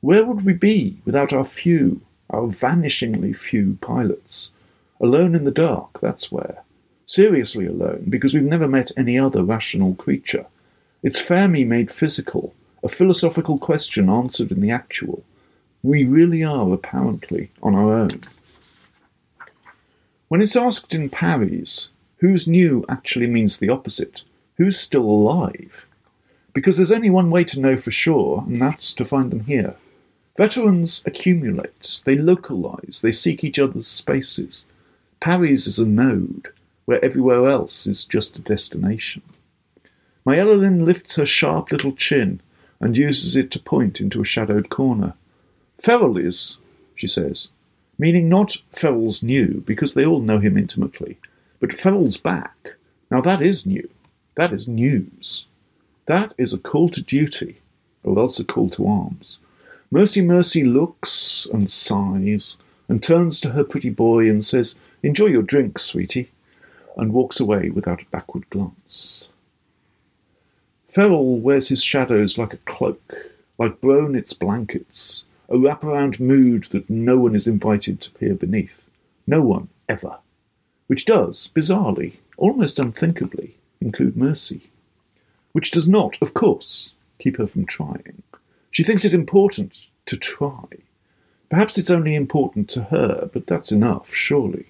Where 0.00 0.24
would 0.24 0.44
we 0.44 0.52
be 0.52 0.98
without 1.04 1.32
our 1.32 1.44
few, 1.44 2.00
our 2.30 2.46
vanishingly 2.46 3.36
few 3.36 3.76
pilots? 3.80 4.50
Alone 5.00 5.34
in 5.34 5.44
the 5.44 5.50
dark, 5.50 6.00
that's 6.00 6.32
where. 6.32 6.62
Seriously 7.06 7.66
alone, 7.66 8.06
because 8.08 8.32
we've 8.32 8.42
never 8.42 8.68
met 8.68 8.92
any 8.96 9.18
other 9.18 9.42
rational 9.42 9.94
creature. 9.96 10.46
It's 11.02 11.20
Fermi 11.20 11.64
made 11.64 11.90
physical, 11.90 12.54
a 12.82 12.88
philosophical 12.88 13.58
question 13.58 14.08
answered 14.08 14.50
in 14.50 14.60
the 14.60 14.70
actual. 14.70 15.24
We 15.82 16.04
really 16.04 16.42
are, 16.42 16.72
apparently, 16.72 17.50
on 17.62 17.74
our 17.74 17.92
own. 17.92 18.20
When 20.28 20.42
it's 20.42 20.56
asked 20.56 20.94
in 20.94 21.08
Parry's, 21.08 21.88
who's 22.18 22.46
new 22.46 22.84
actually 22.88 23.26
means 23.26 23.58
the 23.58 23.70
opposite. 23.70 24.22
Who's 24.56 24.78
still 24.78 25.04
alive? 25.04 25.86
Because 26.52 26.76
there's 26.76 26.92
only 26.92 27.10
one 27.10 27.30
way 27.30 27.44
to 27.44 27.60
know 27.60 27.76
for 27.76 27.90
sure, 27.90 28.44
and 28.46 28.60
that's 28.60 28.92
to 28.94 29.04
find 29.04 29.30
them 29.30 29.44
here. 29.44 29.76
Veterans 30.36 31.02
accumulate, 31.06 32.02
they 32.04 32.16
localize, 32.16 33.00
they 33.02 33.12
seek 33.12 33.42
each 33.42 33.58
other's 33.58 33.88
spaces. 33.88 34.66
Parry's 35.20 35.66
is 35.66 35.78
a 35.78 35.86
node, 35.86 36.48
where 36.84 37.04
everywhere 37.04 37.48
else 37.48 37.86
is 37.86 38.04
just 38.04 38.36
a 38.38 38.40
destination. 38.42 39.22
Myelolyn 40.26 40.84
lifts 40.84 41.16
her 41.16 41.26
sharp 41.26 41.72
little 41.72 41.92
chin 41.92 42.40
and 42.80 42.96
uses 42.96 43.36
it 43.36 43.50
to 43.50 43.58
point 43.60 44.00
into 44.00 44.20
a 44.20 44.24
shadowed 44.24 44.68
corner. 44.68 45.14
Ferrell 45.80 46.16
is, 46.16 46.58
she 46.94 47.08
says, 47.08 47.48
meaning 47.98 48.28
not 48.28 48.56
Ferrell's 48.72 49.22
new, 49.22 49.62
because 49.66 49.94
they 49.94 50.04
all 50.04 50.20
know 50.20 50.38
him 50.38 50.56
intimately, 50.56 51.18
but 51.60 51.72
Ferrell's 51.72 52.16
back. 52.16 52.74
Now 53.10 53.20
that 53.20 53.42
is 53.42 53.66
new. 53.66 53.88
That 54.36 54.52
is 54.52 54.68
news. 54.68 55.46
That 56.06 56.32
is 56.38 56.52
a 56.52 56.58
call 56.58 56.88
to 56.90 57.02
duty, 57.02 57.58
or 58.04 58.18
else 58.18 58.38
a 58.38 58.44
call 58.44 58.70
to 58.70 58.86
arms. 58.86 59.40
Mercy 59.90 60.20
Mercy 60.20 60.64
looks 60.64 61.46
and 61.52 61.70
sighs 61.70 62.56
and 62.88 63.02
turns 63.02 63.40
to 63.40 63.50
her 63.50 63.64
pretty 63.64 63.90
boy 63.90 64.28
and 64.28 64.44
says, 64.44 64.76
Enjoy 65.02 65.26
your 65.26 65.42
drink, 65.42 65.78
sweetie, 65.78 66.30
and 66.96 67.12
walks 67.12 67.40
away 67.40 67.70
without 67.70 68.02
a 68.02 68.06
backward 68.06 68.48
glance. 68.50 69.27
Ferrell 70.88 71.38
wears 71.38 71.68
his 71.68 71.82
shadows 71.82 72.38
like 72.38 72.54
a 72.54 72.58
cloak, 72.58 73.30
like 73.58 73.80
Brone 73.80 74.14
its 74.14 74.32
blankets, 74.32 75.24
a 75.48 75.54
wraparound 75.54 76.18
mood 76.18 76.68
that 76.70 76.88
no 76.88 77.18
one 77.18 77.34
is 77.34 77.46
invited 77.46 78.00
to 78.00 78.10
peer 78.12 78.34
beneath. 78.34 78.82
No 79.26 79.42
one, 79.42 79.68
ever. 79.88 80.18
Which 80.86 81.04
does, 81.04 81.50
bizarrely, 81.54 82.14
almost 82.38 82.78
unthinkably, 82.78 83.56
include 83.80 84.16
mercy. 84.16 84.70
Which 85.52 85.70
does 85.70 85.88
not, 85.88 86.16
of 86.22 86.32
course, 86.32 86.90
keep 87.18 87.36
her 87.36 87.46
from 87.46 87.66
trying. 87.66 88.22
She 88.70 88.82
thinks 88.82 89.04
it 89.04 89.12
important 89.12 89.86
to 90.06 90.16
try. 90.16 90.64
Perhaps 91.50 91.76
it's 91.76 91.90
only 91.90 92.14
important 92.14 92.70
to 92.70 92.84
her, 92.84 93.28
but 93.32 93.46
that's 93.46 93.72
enough, 93.72 94.14
surely. 94.14 94.66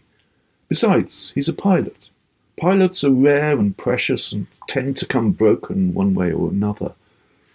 Besides, 0.68 1.32
he's 1.34 1.48
a 1.48 1.52
pilot. 1.52 2.10
Pilots 2.58 3.04
are 3.04 3.12
rare 3.12 3.56
and 3.56 3.76
precious 3.76 4.32
and 4.32 4.48
tend 4.66 4.96
to 4.98 5.06
come 5.06 5.30
broken 5.30 5.94
one 5.94 6.12
way 6.12 6.32
or 6.32 6.50
another. 6.50 6.94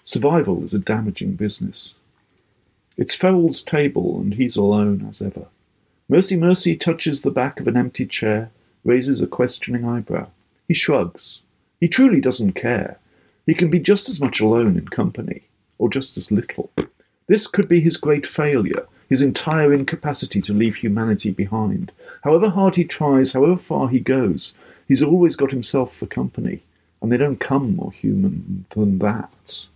Survival 0.06 0.64
is 0.64 0.74
a 0.74 0.80
damaging 0.80 1.34
business. 1.34 1.94
It's 2.96 3.14
Ferrell's 3.14 3.62
table, 3.62 4.20
and 4.20 4.36
he's 4.36 4.56
alone 4.56 5.06
as 5.10 5.22
ever. 5.22 5.48
Mercy 6.08 6.38
Mercy 6.38 6.76
touches 6.76 7.22
the 7.22 7.32
back 7.32 7.60
of 7.60 7.68
an 7.68 7.76
empty 7.76 8.06
chair, 8.06 8.50
raises 8.86 9.20
a 9.20 9.28
questioning 9.28 9.84
eyebrow. 9.84 10.28
He 10.68 10.74
shrugs. 10.74 11.40
He 11.80 11.88
truly 11.90 12.22
doesn't 12.22 12.54
care. 12.54 12.98
He 13.46 13.54
can 13.54 13.70
be 13.70 13.80
just 13.80 14.08
as 14.08 14.22
much 14.22 14.40
alone 14.40 14.78
in 14.78 14.88
company, 14.88 15.44
or 15.80 15.90
just 15.90 16.18
as 16.18 16.32
little. 16.32 16.72
This 17.28 17.48
could 17.48 17.68
be 17.68 17.82
his 17.82 17.98
great 17.98 18.26
failure, 18.26 18.86
his 19.10 19.22
entire 19.22 19.74
incapacity 19.74 20.42
to 20.42 20.54
leave 20.54 20.76
humanity 20.76 21.32
behind. 21.32 21.92
However 22.24 22.50
hard 22.50 22.76
he 22.76 22.84
tries, 22.84 23.34
however 23.34 23.58
far 23.58 23.90
he 23.90 24.00
goes, 24.00 24.56
he's 24.88 25.04
always 25.04 25.36
got 25.36 25.52
himself 25.52 25.96
for 25.96 26.06
company, 26.06 26.64
and 27.02 27.12
they 27.12 27.18
don't 27.18 27.40
come 27.40 27.76
more 27.76 27.92
human 27.92 28.66
than 28.72 29.00
that. 29.00 29.68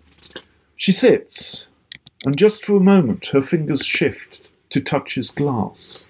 She 0.75 0.91
sits, 0.91 1.67
and 2.25 2.37
just 2.37 2.63
for 2.63 2.75
a 2.75 2.81
moment 2.81 3.27
her 3.27 3.41
fingers 3.41 3.85
shift 3.85 4.41
to 4.69 4.81
touch 4.81 5.15
his 5.15 5.29
glass. 5.29 6.05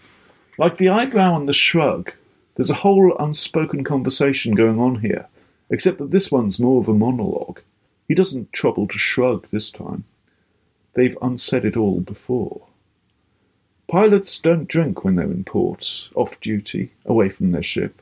Like 0.58 0.78
the 0.78 0.90
eyebrow 0.90 1.38
and 1.38 1.48
the 1.48 1.54
shrug, 1.54 2.12
there's 2.56 2.72
a 2.72 2.76
whole 2.76 3.16
unspoken 3.20 3.84
conversation 3.84 4.56
going 4.56 4.80
on 4.80 5.02
here, 5.02 5.28
except 5.70 6.00
that 6.00 6.12
this 6.12 6.32
one's 6.32 6.60
more 6.60 6.82
of 6.82 6.88
a 6.88 6.94
monologue. 6.94 7.62
He 8.08 8.16
doesn't 8.16 8.54
trouble 8.54 8.88
to 8.88 8.98
shrug 8.98 9.48
this 9.52 9.70
time. 9.70 10.06
They've 10.94 11.18
unsaid 11.22 11.66
it 11.66 11.78
all 11.78 12.00
before. 12.00 12.67
Pilots 13.88 14.38
don't 14.40 14.68
drink 14.68 15.04
when 15.06 15.16
they're 15.16 15.32
in 15.32 15.46
port, 15.46 16.10
off 16.14 16.40
duty, 16.42 16.92
away 17.06 17.30
from 17.30 17.52
their 17.52 17.64
ship. 17.64 18.02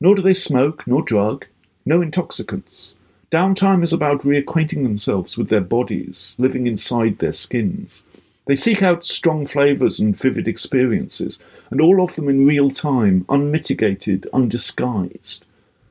Nor 0.00 0.16
do 0.16 0.22
they 0.22 0.34
smoke, 0.34 0.86
nor 0.88 1.02
drug, 1.02 1.46
no 1.86 2.02
intoxicants. 2.02 2.94
Downtime 3.30 3.84
is 3.84 3.92
about 3.92 4.22
reacquainting 4.22 4.82
themselves 4.82 5.38
with 5.38 5.48
their 5.48 5.60
bodies, 5.60 6.34
living 6.36 6.66
inside 6.66 7.18
their 7.18 7.32
skins. 7.32 8.02
They 8.46 8.56
seek 8.56 8.82
out 8.82 9.04
strong 9.04 9.46
flavours 9.46 10.00
and 10.00 10.16
vivid 10.16 10.48
experiences, 10.48 11.38
and 11.70 11.80
all 11.80 12.02
of 12.02 12.16
them 12.16 12.28
in 12.28 12.44
real 12.44 12.72
time, 12.72 13.24
unmitigated, 13.28 14.26
undisguised. 14.32 15.44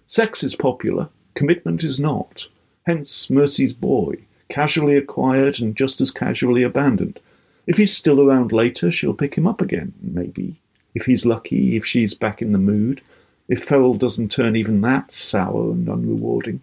Sex 0.06 0.44
is 0.44 0.56
popular, 0.56 1.08
commitment 1.36 1.86
is 1.86 1.98
not. 1.98 2.48
Hence 2.86 3.30
Mercy's 3.30 3.74
boy, 3.74 4.16
casually 4.50 4.98
acquired 4.98 5.62
and 5.62 5.78
just 5.78 6.02
as 6.02 6.12
casually 6.12 6.64
abandoned. 6.64 7.22
If 7.70 7.78
he's 7.78 7.96
still 7.96 8.20
around 8.20 8.52
later, 8.52 8.92
she'll 8.92 9.14
pick 9.14 9.36
him 9.36 9.46
up 9.46 9.62
again, 9.62 9.94
maybe. 10.02 10.60
If 10.96 11.06
he's 11.06 11.28
lucky, 11.28 11.78
if 11.78 11.86
she's 11.86 12.16
back 12.16 12.42
in 12.42 12.52
the 12.52 12.58
mood, 12.58 13.00
if 13.48 13.64
Ferrell 13.64 13.94
doesn't 13.94 14.32
turn 14.32 14.56
even 14.56 14.82
that 14.82 15.12
sour 15.12 15.70
and 15.70 15.88
unrewarding. 15.88 16.62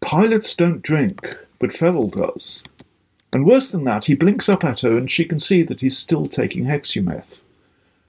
Pilots 0.00 0.56
don't 0.56 0.82
drink, 0.82 1.38
but 1.60 1.72
Ferrell 1.72 2.08
does. 2.08 2.64
And 3.32 3.46
worse 3.46 3.70
than 3.70 3.84
that, 3.84 4.06
he 4.06 4.16
blinks 4.16 4.48
up 4.48 4.64
at 4.64 4.80
her 4.80 4.98
and 4.98 5.08
she 5.08 5.24
can 5.24 5.38
see 5.38 5.62
that 5.62 5.82
he's 5.82 5.96
still 5.96 6.26
taking 6.26 6.64
hexumeth. 6.64 7.40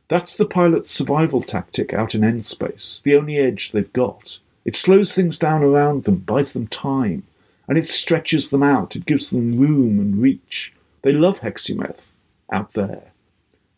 That's 0.07 0.35
the 0.35 0.47
pilot's 0.47 0.89
survival 0.89 1.43
tactic 1.43 1.93
out 1.93 2.15
in 2.15 2.23
N 2.23 2.41
space, 2.41 3.03
the 3.05 3.15
only 3.15 3.37
edge 3.37 3.71
they've 3.71 3.93
got. 3.93 4.39
It 4.65 4.75
slows 4.75 5.13
things 5.13 5.37
down 5.37 5.61
around 5.61 6.05
them, 6.05 6.15
buys 6.17 6.53
them 6.53 6.65
time, 6.65 7.21
and 7.67 7.77
it 7.77 7.87
stretches 7.87 8.49
them 8.49 8.63
out, 8.63 8.95
it 8.95 9.05
gives 9.05 9.29
them 9.29 9.59
room 9.59 9.99
and 9.99 10.19
reach. 10.19 10.73
They 11.03 11.13
love 11.13 11.39
hexumeth 11.39 12.07
out 12.51 12.73
there. 12.73 13.11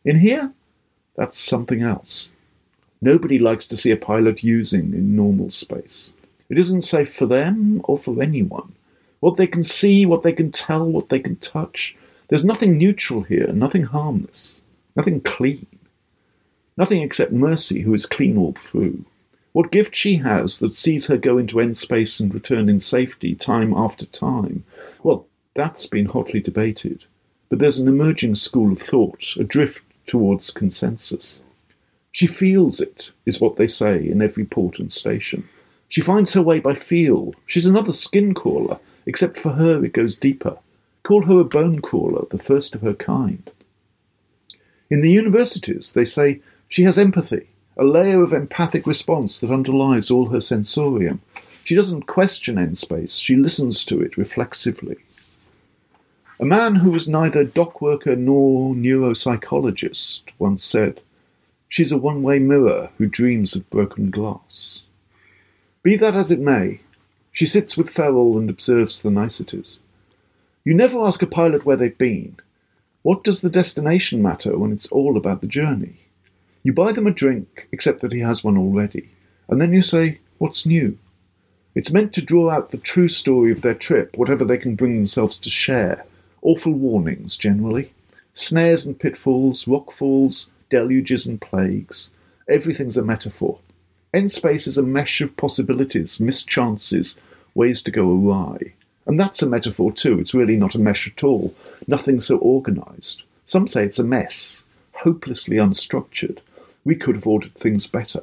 In 0.03 0.19
here, 0.19 0.53
that's 1.15 1.38
something 1.38 1.81
else. 1.81 2.31
Nobody 3.01 3.39
likes 3.39 3.67
to 3.67 3.77
see 3.77 3.91
a 3.91 3.97
pilot 3.97 4.43
using 4.43 4.93
in 4.93 5.15
normal 5.15 5.51
space. 5.51 6.13
It 6.49 6.57
isn't 6.57 6.81
safe 6.81 7.13
for 7.13 7.25
them 7.25 7.81
or 7.85 7.97
for 7.97 8.21
anyone. 8.21 8.73
What 9.19 9.38
they 9.38 9.47
can 9.47 9.63
see, 9.63 10.05
what 10.05 10.21
they 10.23 10.33
can 10.33 10.51
tell, 10.51 10.85
what 10.85 11.09
they 11.09 11.19
can 11.19 11.38
touch. 11.38 11.95
There's 12.29 12.45
nothing 12.45 12.77
neutral 12.77 13.21
here, 13.21 13.47
nothing 13.47 13.83
harmless, 13.83 14.57
nothing 14.95 15.21
clean. 15.21 15.67
Nothing 16.77 17.01
except 17.01 17.31
Mercy, 17.31 17.81
who 17.81 17.93
is 17.93 18.05
clean 18.05 18.38
all 18.38 18.53
through. 18.53 19.05
What 19.53 19.71
gift 19.71 19.95
she 19.95 20.17
has 20.17 20.59
that 20.59 20.75
sees 20.75 21.07
her 21.07 21.17
go 21.17 21.38
into 21.38 21.61
N 21.61 21.73
space 21.73 22.19
and 22.19 22.33
return 22.33 22.67
in 22.67 22.79
safety 22.81 23.33
time 23.33 23.73
after 23.73 24.05
time? 24.05 24.65
Well, 25.01 25.25
that's 25.55 25.88
been 25.88 26.07
hotly 26.07 26.41
debated. 26.41 27.05
But 27.49 27.60
there's 27.60 27.79
an 27.79 27.88
emerging 27.88 28.36
school 28.36 28.71
of 28.71 28.81
thought, 28.81 29.36
a 29.38 29.43
drift 29.43 29.84
towards 30.08 30.51
consensus. 30.51 31.39
She 32.12 32.27
feels 32.27 32.79
it, 32.79 33.12
is 33.25 33.41
what 33.41 33.58
they 33.58 33.67
say 33.67 34.08
in 34.08 34.21
every 34.21 34.45
port 34.45 34.79
and 34.79 34.91
station. 34.91 35.47
She 35.89 36.01
finds 36.01 36.34
her 36.34 36.41
way 36.41 36.60
by 36.60 36.75
feel. 36.75 37.34
She's 37.45 37.65
another 37.65 37.93
skin 37.93 38.34
crawler, 38.34 38.79
except 39.05 39.38
for 39.38 39.51
her 39.51 39.84
it 39.84 39.93
goes 39.93 40.15
deeper. 40.15 40.58
Call 41.03 41.25
her 41.25 41.39
a 41.39 41.43
bone 41.43 41.81
crawler, 41.81 42.25
the 42.31 42.39
first 42.39 42.73
of 42.73 42.81
her 42.81 42.93
kind. 42.93 43.51
In 44.89 45.01
the 45.01 45.12
universities, 45.12 45.93
they 45.93 46.05
say 46.05 46.41
she 46.69 46.84
has 46.84 46.97
empathy, 46.97 47.47
a 47.77 47.84
layer 47.84 48.23
of 48.23 48.34
empathic 48.34 48.88
response 48.88 49.39
that 49.39 49.51
underlies 49.51 50.10
all 50.10 50.29
her 50.29 50.41
sensorium. 50.41 51.21
She 51.63 51.75
doesn't 51.75 52.08
question 52.08 52.58
N 52.58 52.75
space, 52.75 53.15
she 53.15 53.36
listens 53.36 53.84
to 53.86 54.01
it 54.01 54.17
reflexively. 54.17 54.97
A 56.38 56.45
man 56.45 56.76
who 56.76 56.91
was 56.91 57.08
neither 57.08 57.45
dock 57.45 57.82
worker 57.82 58.13
nor 58.13 58.74
neuropsychologist 58.74 60.24
once 60.38 60.65
said, 60.65 61.00
She's 61.69 61.93
a 61.93 61.98
one 61.98 62.24
way 62.24 62.39
mirror 62.39 62.89
who 62.98 63.08
dreams 63.08 63.56
of 63.56 63.69
broken 63.69 64.12
glass. 64.12 64.82
Be 65.82 65.95
that 65.95 66.13
as 66.13 66.32
it 66.32 66.39
may, 66.39 66.82
she 67.32 67.45
sits 67.45 67.78
with 67.78 67.89
Ferrell 67.89 68.38
and 68.38 68.50
observes 68.50 69.02
the 69.02 69.12
niceties. 69.12 69.80
You 70.65 70.74
never 70.74 71.00
ask 71.00 71.21
a 71.21 71.28
pilot 71.28 71.65
where 71.65 71.78
they've 71.78 71.98
been. 71.98 72.36
What 73.02 73.24
does 73.24 73.39
the 73.39 73.50
destination 73.50 74.21
matter 74.21 74.58
when 74.58 74.74
it's 74.74 74.88
all 74.88 75.15
about 75.15 75.39
the 75.39 75.48
journey? 75.48 76.00
You 76.63 76.74
buy 76.74 76.91
them 76.91 77.08
a 77.08 77.12
drink, 77.12 77.69
except 77.71 78.02
that 78.02 78.12
he 78.12 78.19
has 78.19 78.43
one 78.43 78.58
already, 78.58 79.10
and 79.48 79.62
then 79.62 79.71
you 79.71 79.82
say, 79.82 80.19
What's 80.38 80.65
new? 80.65 80.98
It's 81.76 81.93
meant 81.93 82.12
to 82.13 82.21
draw 82.21 82.50
out 82.50 82.71
the 82.71 82.78
true 82.78 83.08
story 83.08 83.54
of 83.54 83.62
their 83.62 83.74
trip, 83.74 84.17
whatever 84.17 84.43
they 84.43 84.58
can 84.58 84.76
bring 84.76 84.95
themselves 84.95 85.39
to 85.39 85.50
share. 85.50 86.06
Awful 86.45 86.73
warnings, 86.73 87.38
generally. 87.38 87.91
Snares 88.36 88.86
and 88.86 88.99
pitfalls, 88.99 89.65
rockfalls, 89.65 90.47
deluges 90.69 91.25
and 91.25 91.41
plagues. 91.41 92.12
Everything's 92.47 92.97
a 92.97 93.01
metaphor. 93.01 93.58
N 94.13 94.29
space 94.29 94.67
is 94.67 94.77
a 94.77 94.84
mesh 94.84 95.21
of 95.21 95.36
possibilities, 95.38 96.19
mischances, 96.19 97.17
ways 97.55 97.81
to 97.81 97.89
go 97.89 98.12
awry. 98.12 98.75
And 99.08 99.19
that's 99.19 99.41
a 99.41 99.49
metaphor 99.49 99.91
too. 99.91 100.19
It's 100.19 100.36
really 100.36 100.55
not 100.55 100.75
a 100.75 100.79
mesh 100.79 101.08
at 101.08 101.23
all. 101.23 101.55
Nothing 101.88 102.21
so 102.21 102.38
organised. 102.38 103.23
Some 103.45 103.67
say 103.67 103.84
it's 103.84 103.99
a 103.99 104.03
mess, 104.03 104.63
hopelessly 104.93 105.58
unstructured 105.58 106.41
we 106.86 106.95
could 106.95 107.15
have 107.15 107.27
ordered 107.27 107.55
things 107.55 107.88
better. 107.88 108.21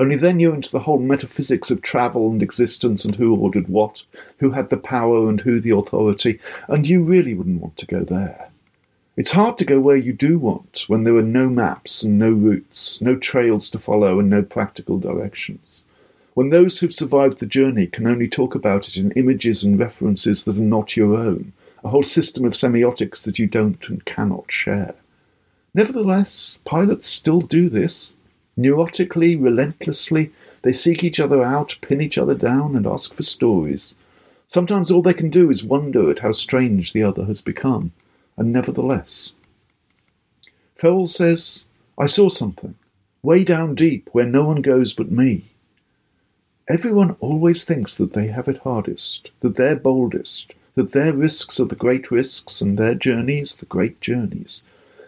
Only 0.00 0.16
then 0.16 0.40
you're 0.40 0.54
into 0.54 0.70
the 0.70 0.78
whole 0.80 0.98
metaphysics 0.98 1.70
of 1.70 1.82
travel 1.82 2.30
and 2.30 2.42
existence 2.42 3.04
and 3.04 3.14
who 3.14 3.36
ordered 3.36 3.68
what, 3.68 4.02
who 4.38 4.50
had 4.50 4.70
the 4.70 4.78
power 4.78 5.28
and 5.28 5.38
who 5.38 5.60
the 5.60 5.76
authority, 5.76 6.40
and 6.68 6.88
you 6.88 7.02
really 7.02 7.34
wouldn't 7.34 7.60
want 7.60 7.76
to 7.76 7.86
go 7.86 8.02
there. 8.02 8.48
It's 9.18 9.32
hard 9.32 9.58
to 9.58 9.66
go 9.66 9.78
where 9.78 9.98
you 9.98 10.14
do 10.14 10.38
want 10.38 10.84
when 10.86 11.04
there 11.04 11.16
are 11.16 11.22
no 11.22 11.50
maps 11.50 12.02
and 12.02 12.18
no 12.18 12.30
routes, 12.30 13.02
no 13.02 13.14
trails 13.14 13.68
to 13.70 13.78
follow 13.78 14.18
and 14.18 14.30
no 14.30 14.42
practical 14.42 14.98
directions. 14.98 15.84
When 16.32 16.48
those 16.48 16.80
who've 16.80 16.94
survived 16.94 17.38
the 17.38 17.44
journey 17.44 17.86
can 17.86 18.06
only 18.06 18.26
talk 18.26 18.54
about 18.54 18.88
it 18.88 18.96
in 18.96 19.12
images 19.12 19.62
and 19.62 19.78
references 19.78 20.44
that 20.44 20.56
are 20.56 20.60
not 20.60 20.96
your 20.96 21.14
own, 21.14 21.52
a 21.84 21.90
whole 21.90 22.04
system 22.04 22.46
of 22.46 22.54
semiotics 22.54 23.24
that 23.24 23.38
you 23.38 23.46
don't 23.46 23.86
and 23.90 24.02
cannot 24.06 24.50
share. 24.50 24.94
Nevertheless, 25.74 26.56
pilots 26.64 27.06
still 27.06 27.42
do 27.42 27.68
this. 27.68 28.14
Neurotically, 28.60 29.42
relentlessly, 29.42 30.30
they 30.62 30.72
seek 30.72 31.02
each 31.02 31.18
other 31.18 31.42
out, 31.42 31.78
pin 31.80 32.02
each 32.02 32.18
other 32.18 32.34
down, 32.34 32.76
and 32.76 32.86
ask 32.86 33.14
for 33.14 33.22
stories. 33.22 33.94
Sometimes 34.48 34.90
all 34.90 35.00
they 35.00 35.14
can 35.14 35.30
do 35.30 35.48
is 35.48 35.64
wonder 35.64 36.10
at 36.10 36.18
how 36.18 36.32
strange 36.32 36.92
the 36.92 37.02
other 37.02 37.24
has 37.24 37.40
become, 37.40 37.92
and 38.36 38.52
nevertheless. 38.52 39.32
Ferrell 40.76 41.06
says, 41.06 41.64
I 41.98 42.06
saw 42.06 42.28
something, 42.28 42.74
way 43.22 43.44
down 43.44 43.74
deep, 43.74 44.10
where 44.12 44.26
no 44.26 44.44
one 44.44 44.60
goes 44.60 44.92
but 44.92 45.10
me. 45.10 45.44
Everyone 46.68 47.16
always 47.20 47.64
thinks 47.64 47.96
that 47.96 48.12
they 48.12 48.26
have 48.26 48.46
it 48.46 48.58
hardest, 48.58 49.30
that 49.40 49.56
they're 49.56 49.76
boldest, 49.76 50.52
that 50.74 50.92
their 50.92 51.14
risks 51.14 51.58
are 51.60 51.66
the 51.66 51.74
great 51.74 52.10
risks 52.10 52.60
and 52.60 52.78
their 52.78 52.94
journeys 52.94 53.56
the 53.56 53.66
great 53.66 54.00
journeys. 54.00 54.62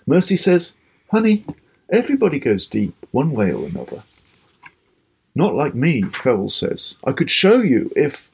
Mercy 0.07 0.37
says, 0.37 0.75
Honey, 1.11 1.45
everybody 1.93 2.38
goes 2.38 2.67
deep, 2.67 3.02
one 3.12 3.31
way 3.31 3.53
or 3.53 3.64
another. 3.66 4.03
Not 5.35 5.55
like 5.55 5.75
me, 5.75 6.03
Ferrell 6.03 6.51
says. 6.51 6.96
I 7.05 7.12
could 7.12 7.31
show 7.31 7.61
you 7.61 7.92
if. 7.96 8.31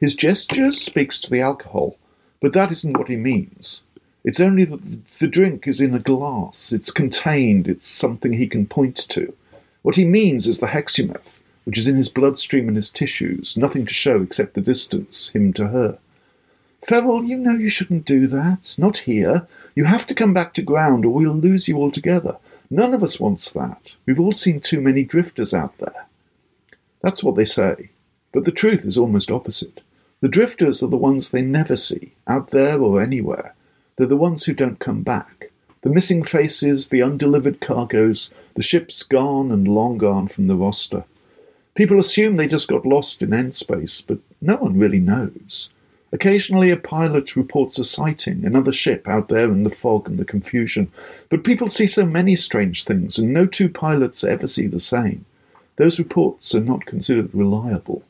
His 0.00 0.14
gesture 0.14 0.72
speaks 0.72 1.20
to 1.20 1.30
the 1.30 1.40
alcohol, 1.40 1.96
but 2.40 2.54
that 2.54 2.72
isn't 2.72 2.96
what 2.96 3.08
he 3.08 3.16
means. 3.16 3.82
It's 4.24 4.40
only 4.40 4.64
that 4.64 4.80
the 5.18 5.28
drink 5.28 5.66
is 5.66 5.80
in 5.80 5.94
a 5.94 5.98
glass, 5.98 6.72
it's 6.72 6.90
contained, 6.90 7.68
it's 7.68 7.86
something 7.86 8.32
he 8.32 8.46
can 8.46 8.66
point 8.66 8.96
to. 9.10 9.34
What 9.82 9.96
he 9.96 10.04
means 10.04 10.46
is 10.46 10.58
the 10.58 10.66
hexumeth, 10.66 11.42
which 11.64 11.78
is 11.78 11.88
in 11.88 11.96
his 11.96 12.08
bloodstream 12.08 12.68
and 12.68 12.76
his 12.76 12.90
tissues, 12.90 13.56
nothing 13.56 13.86
to 13.86 13.94
show 13.94 14.20
except 14.20 14.54
the 14.54 14.60
distance, 14.60 15.30
him 15.30 15.52
to 15.54 15.68
her. 15.68 15.98
Ferrell, 16.86 17.24
you 17.24 17.36
know 17.36 17.52
you 17.52 17.70
shouldn't 17.70 18.06
do 18.06 18.26
that. 18.26 18.74
Not 18.78 18.98
here. 18.98 19.46
You 19.74 19.84
have 19.84 20.06
to 20.06 20.14
come 20.14 20.32
back 20.32 20.54
to 20.54 20.62
ground, 20.62 21.04
or 21.04 21.10
we'll 21.10 21.34
lose 21.34 21.68
you 21.68 21.76
altogether. 21.76 22.36
None 22.70 22.94
of 22.94 23.02
us 23.02 23.18
wants 23.18 23.50
that. 23.52 23.94
We've 24.06 24.20
all 24.20 24.32
seen 24.32 24.60
too 24.60 24.80
many 24.80 25.02
drifters 25.02 25.52
out 25.52 25.76
there. 25.78 26.06
That's 27.02 27.24
what 27.24 27.34
they 27.34 27.44
say. 27.44 27.90
But 28.32 28.44
the 28.44 28.52
truth 28.52 28.84
is 28.84 28.96
almost 28.96 29.30
opposite. 29.30 29.80
The 30.20 30.28
drifters 30.28 30.82
are 30.82 30.88
the 30.88 30.96
ones 30.96 31.30
they 31.30 31.42
never 31.42 31.74
see, 31.76 32.12
out 32.28 32.50
there 32.50 32.80
or 32.80 33.00
anywhere. 33.00 33.54
They're 33.96 34.06
the 34.06 34.16
ones 34.16 34.44
who 34.44 34.54
don't 34.54 34.78
come 34.78 35.02
back. 35.02 35.50
The 35.82 35.90
missing 35.90 36.22
faces, 36.22 36.88
the 36.88 37.02
undelivered 37.02 37.60
cargoes, 37.60 38.30
the 38.54 38.62
ships 38.62 39.02
gone 39.02 39.50
and 39.50 39.66
long 39.66 39.98
gone 39.98 40.28
from 40.28 40.46
the 40.46 40.56
roster. 40.56 41.04
People 41.74 41.98
assume 41.98 42.36
they 42.36 42.46
just 42.46 42.68
got 42.68 42.84
lost 42.84 43.22
in 43.22 43.32
N 43.32 43.52
space, 43.52 44.00
but 44.00 44.18
no 44.40 44.56
one 44.56 44.78
really 44.78 45.00
knows. 45.00 45.70
Occasionally, 46.12 46.70
a 46.70 46.76
pilot 46.76 47.36
reports 47.36 47.78
a 47.78 47.84
sighting, 47.84 48.44
another 48.44 48.72
ship 48.72 49.06
out 49.06 49.28
there 49.28 49.44
in 49.44 49.62
the 49.62 49.70
fog 49.70 50.08
and 50.08 50.18
the 50.18 50.24
confusion. 50.24 50.90
But 51.28 51.44
people 51.44 51.68
see 51.68 51.86
so 51.86 52.04
many 52.04 52.34
strange 52.34 52.84
things, 52.84 53.18
and 53.18 53.32
no 53.32 53.46
two 53.46 53.68
pilots 53.68 54.24
ever 54.24 54.48
see 54.48 54.66
the 54.66 54.80
same. 54.80 55.24
Those 55.76 56.00
reports 56.00 56.54
are 56.54 56.60
not 56.60 56.84
considered 56.84 57.32
reliable. 57.32 58.02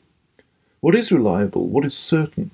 What 0.79 0.95
is 0.95 1.11
reliable? 1.11 1.67
What 1.67 1.85
is 1.85 1.95
certain? 1.95 2.49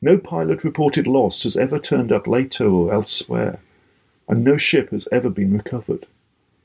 No 0.00 0.16
pilot 0.16 0.64
reported 0.64 1.06
lost 1.06 1.42
has 1.42 1.58
ever 1.58 1.78
turned 1.78 2.10
up 2.10 2.26
later 2.26 2.66
or 2.66 2.92
elsewhere, 2.92 3.60
and 4.28 4.42
no 4.42 4.56
ship 4.56 4.90
has 4.92 5.06
ever 5.12 5.28
been 5.28 5.52
recovered. 5.52 6.06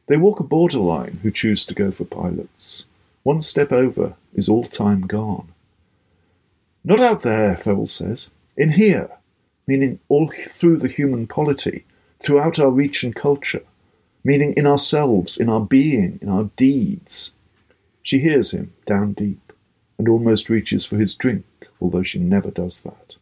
They 0.08 0.15
walk 0.15 0.39
a 0.39 0.43
borderline 0.43 1.19
who 1.21 1.32
choose 1.32 1.65
to 1.65 1.73
go 1.73 1.91
for 1.91 2.06
pilots. 2.06 2.86
One 3.23 3.41
step 3.41 3.73
over 3.73 4.13
is 4.34 4.47
all 4.47 4.63
time 4.63 5.01
gone. 5.01 5.49
Not 6.88 7.00
out 7.00 7.24
there, 7.24 7.58
Ferrell 7.58 7.88
says. 7.88 8.30
In 8.56 8.74
here, 8.74 9.10
meaning 9.65 9.98
all 10.08 10.32
through 10.50 10.78
the 10.78 10.88
human 10.88 11.26
polity, 11.26 11.84
throughout 12.21 12.60
our 12.60 12.69
reach 12.69 13.04
and 13.04 13.15
culture, 13.15 13.63
meaning 14.24 14.54
in 14.54 14.67
ourselves, 14.67 15.39
in 15.39 15.50
our 15.50 15.62
being, 15.62 16.19
in 16.21 16.30
our 16.30 16.52
deeds. 16.58 17.32
She 18.04 18.19
hears 18.19 18.52
him 18.52 18.71
down 18.86 19.13
deep, 19.13 19.52
and 19.98 20.08
almost 20.08 20.48
reaches 20.48 20.86
for 20.86 20.98
his 20.98 21.15
drink, 21.15 21.45
although 21.82 22.04
she 22.04 22.19
never 22.19 22.52
does 22.52 22.84
that. 22.84 23.15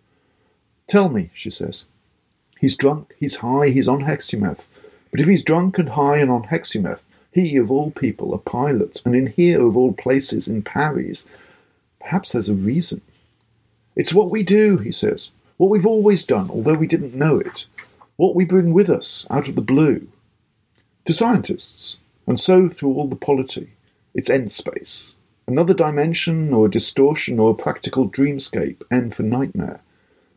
Tell 0.89 1.07
me, 1.07 1.29
she 1.33 1.49
says. 1.49 1.85
He's 2.59 2.75
drunk, 2.75 3.13
he's 3.17 3.37
high, 3.37 3.69
he's 3.69 3.87
on 3.87 4.01
hexumeth. 4.01 4.67
But 5.09 5.21
if 5.21 5.27
he's 5.29 5.43
drunk 5.43 5.79
and 5.79 5.89
high 5.89 6.17
and 6.17 6.29
on 6.29 6.43
hexumeth, 6.43 7.01
he, 7.31 7.55
of 7.55 7.71
all 7.71 7.91
people, 7.91 8.33
a 8.33 8.39
pilot, 8.39 9.01
and 9.05 9.15
in 9.15 9.27
here, 9.27 9.65
of 9.65 9.77
all 9.77 9.93
places, 9.93 10.49
in 10.49 10.63
Parry's, 10.63 11.27
perhaps 12.01 12.33
there's 12.33 12.49
a 12.49 12.53
reason. 12.53 12.99
It's 13.95 14.13
what 14.13 14.31
we 14.31 14.43
do, 14.43 14.77
he 14.77 14.91
says, 14.91 15.31
what 15.57 15.69
we've 15.69 15.85
always 15.85 16.25
done, 16.25 16.49
although 16.49 16.73
we 16.73 16.87
didn't 16.87 17.13
know 17.13 17.37
it, 17.37 17.65
what 18.15 18.35
we 18.35 18.45
bring 18.45 18.73
with 18.73 18.89
us 18.89 19.27
out 19.29 19.47
of 19.47 19.55
the 19.55 19.61
blue. 19.61 20.07
To 21.05 21.13
scientists, 21.13 21.97
and 22.25 22.39
so 22.39 22.69
through 22.69 22.93
all 22.93 23.07
the 23.07 23.15
polity, 23.15 23.71
it's 24.13 24.29
N 24.29 24.49
space. 24.49 25.15
Another 25.47 25.73
dimension, 25.73 26.53
or 26.53 26.67
a 26.67 26.71
distortion, 26.71 27.39
or 27.39 27.51
a 27.51 27.55
practical 27.55 28.09
dreamscape, 28.09 28.81
N 28.89 29.11
for 29.11 29.23
nightmare. 29.23 29.81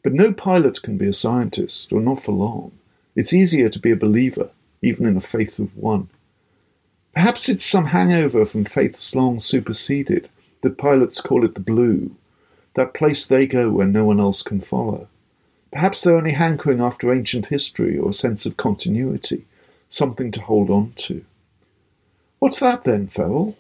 But 0.03 0.13
no 0.13 0.33
pilot 0.33 0.83
can 0.83 0.99
be 0.99 1.09
a 1.09 1.13
scientist, 1.13 1.93
or 1.93 2.01
not 2.01 2.23
for 2.23 2.33
long. 2.33 2.73
It's 3.15 3.33
easier 3.33 3.69
to 3.69 3.79
be 3.79 3.91
a 3.91 3.97
believer, 3.97 4.51
even 4.83 5.07
in 5.07 5.17
a 5.17 5.21
faith 5.21 5.59
of 5.59 5.77
one. 5.77 6.09
Perhaps 7.15 7.49
it's 7.49 7.65
some 7.65 7.87
hangover 7.87 8.45
from 8.45 8.65
faiths 8.65 9.15
long 9.15 9.41
superseded, 9.41 10.29
that 10.63 10.77
pilots 10.77 11.21
call 11.21 11.45
it 11.45 11.55
the 11.55 11.61
blue, 11.61 12.15
that 12.77 12.95
place 12.95 13.27
they 13.27 13.47
go 13.47 13.71
where 13.71 13.87
no 13.87 14.05
one 14.05 14.21
else 14.21 14.43
can 14.43 14.61
follow. 14.61 15.09
Perhaps 15.73 16.03
they're 16.03 16.17
only 16.17 16.33
hankering 16.33 16.81
after 16.81 17.13
ancient 17.13 17.47
history 17.47 17.99
or 17.99 18.11
a 18.11 18.15
sense 18.15 18.47
of 18.47 18.57
continuity, 18.57 19.45
something 19.91 20.31
to 20.31 20.41
hold 20.43 20.71
on 20.71 20.93
to. 20.97 21.25
What's 22.39 22.61
that 22.61 22.85
then, 22.85 23.09
Ferrell? 23.09 23.57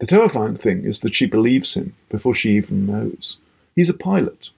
The 0.00 0.06
terrifying 0.06 0.56
thing 0.56 0.84
is 0.84 1.00
that 1.00 1.14
she 1.14 1.26
believes 1.26 1.74
him 1.74 1.94
before 2.10 2.34
she 2.34 2.50
even 2.50 2.84
knows. 2.84 3.38
He's 3.74 3.88
a 3.88 3.94
pilot. 3.94 4.50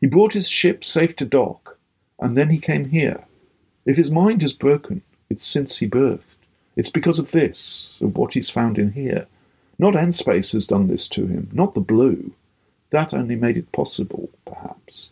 He 0.00 0.06
brought 0.06 0.34
his 0.34 0.48
ship 0.48 0.84
safe 0.84 1.16
to 1.16 1.24
dock, 1.24 1.78
and 2.18 2.36
then 2.36 2.50
he 2.50 2.58
came 2.58 2.90
here. 2.90 3.24
If 3.86 3.96
his 3.96 4.10
mind 4.10 4.42
is 4.42 4.52
broken, 4.52 5.02
it's 5.30 5.44
since 5.44 5.78
he 5.78 5.88
birthed. 5.88 6.36
It's 6.76 6.90
because 6.90 7.18
of 7.18 7.30
this, 7.30 7.96
of 8.00 8.16
what 8.16 8.34
he's 8.34 8.50
found 8.50 8.78
in 8.78 8.92
here. 8.92 9.26
Not 9.78 9.96
N-Space 9.96 10.52
has 10.52 10.66
done 10.66 10.88
this 10.88 11.08
to 11.08 11.26
him, 11.26 11.48
not 11.52 11.74
the 11.74 11.80
blue. 11.80 12.32
That 12.94 13.12
only 13.12 13.34
made 13.34 13.56
it 13.56 13.72
possible, 13.72 14.30
perhaps. 14.44 15.10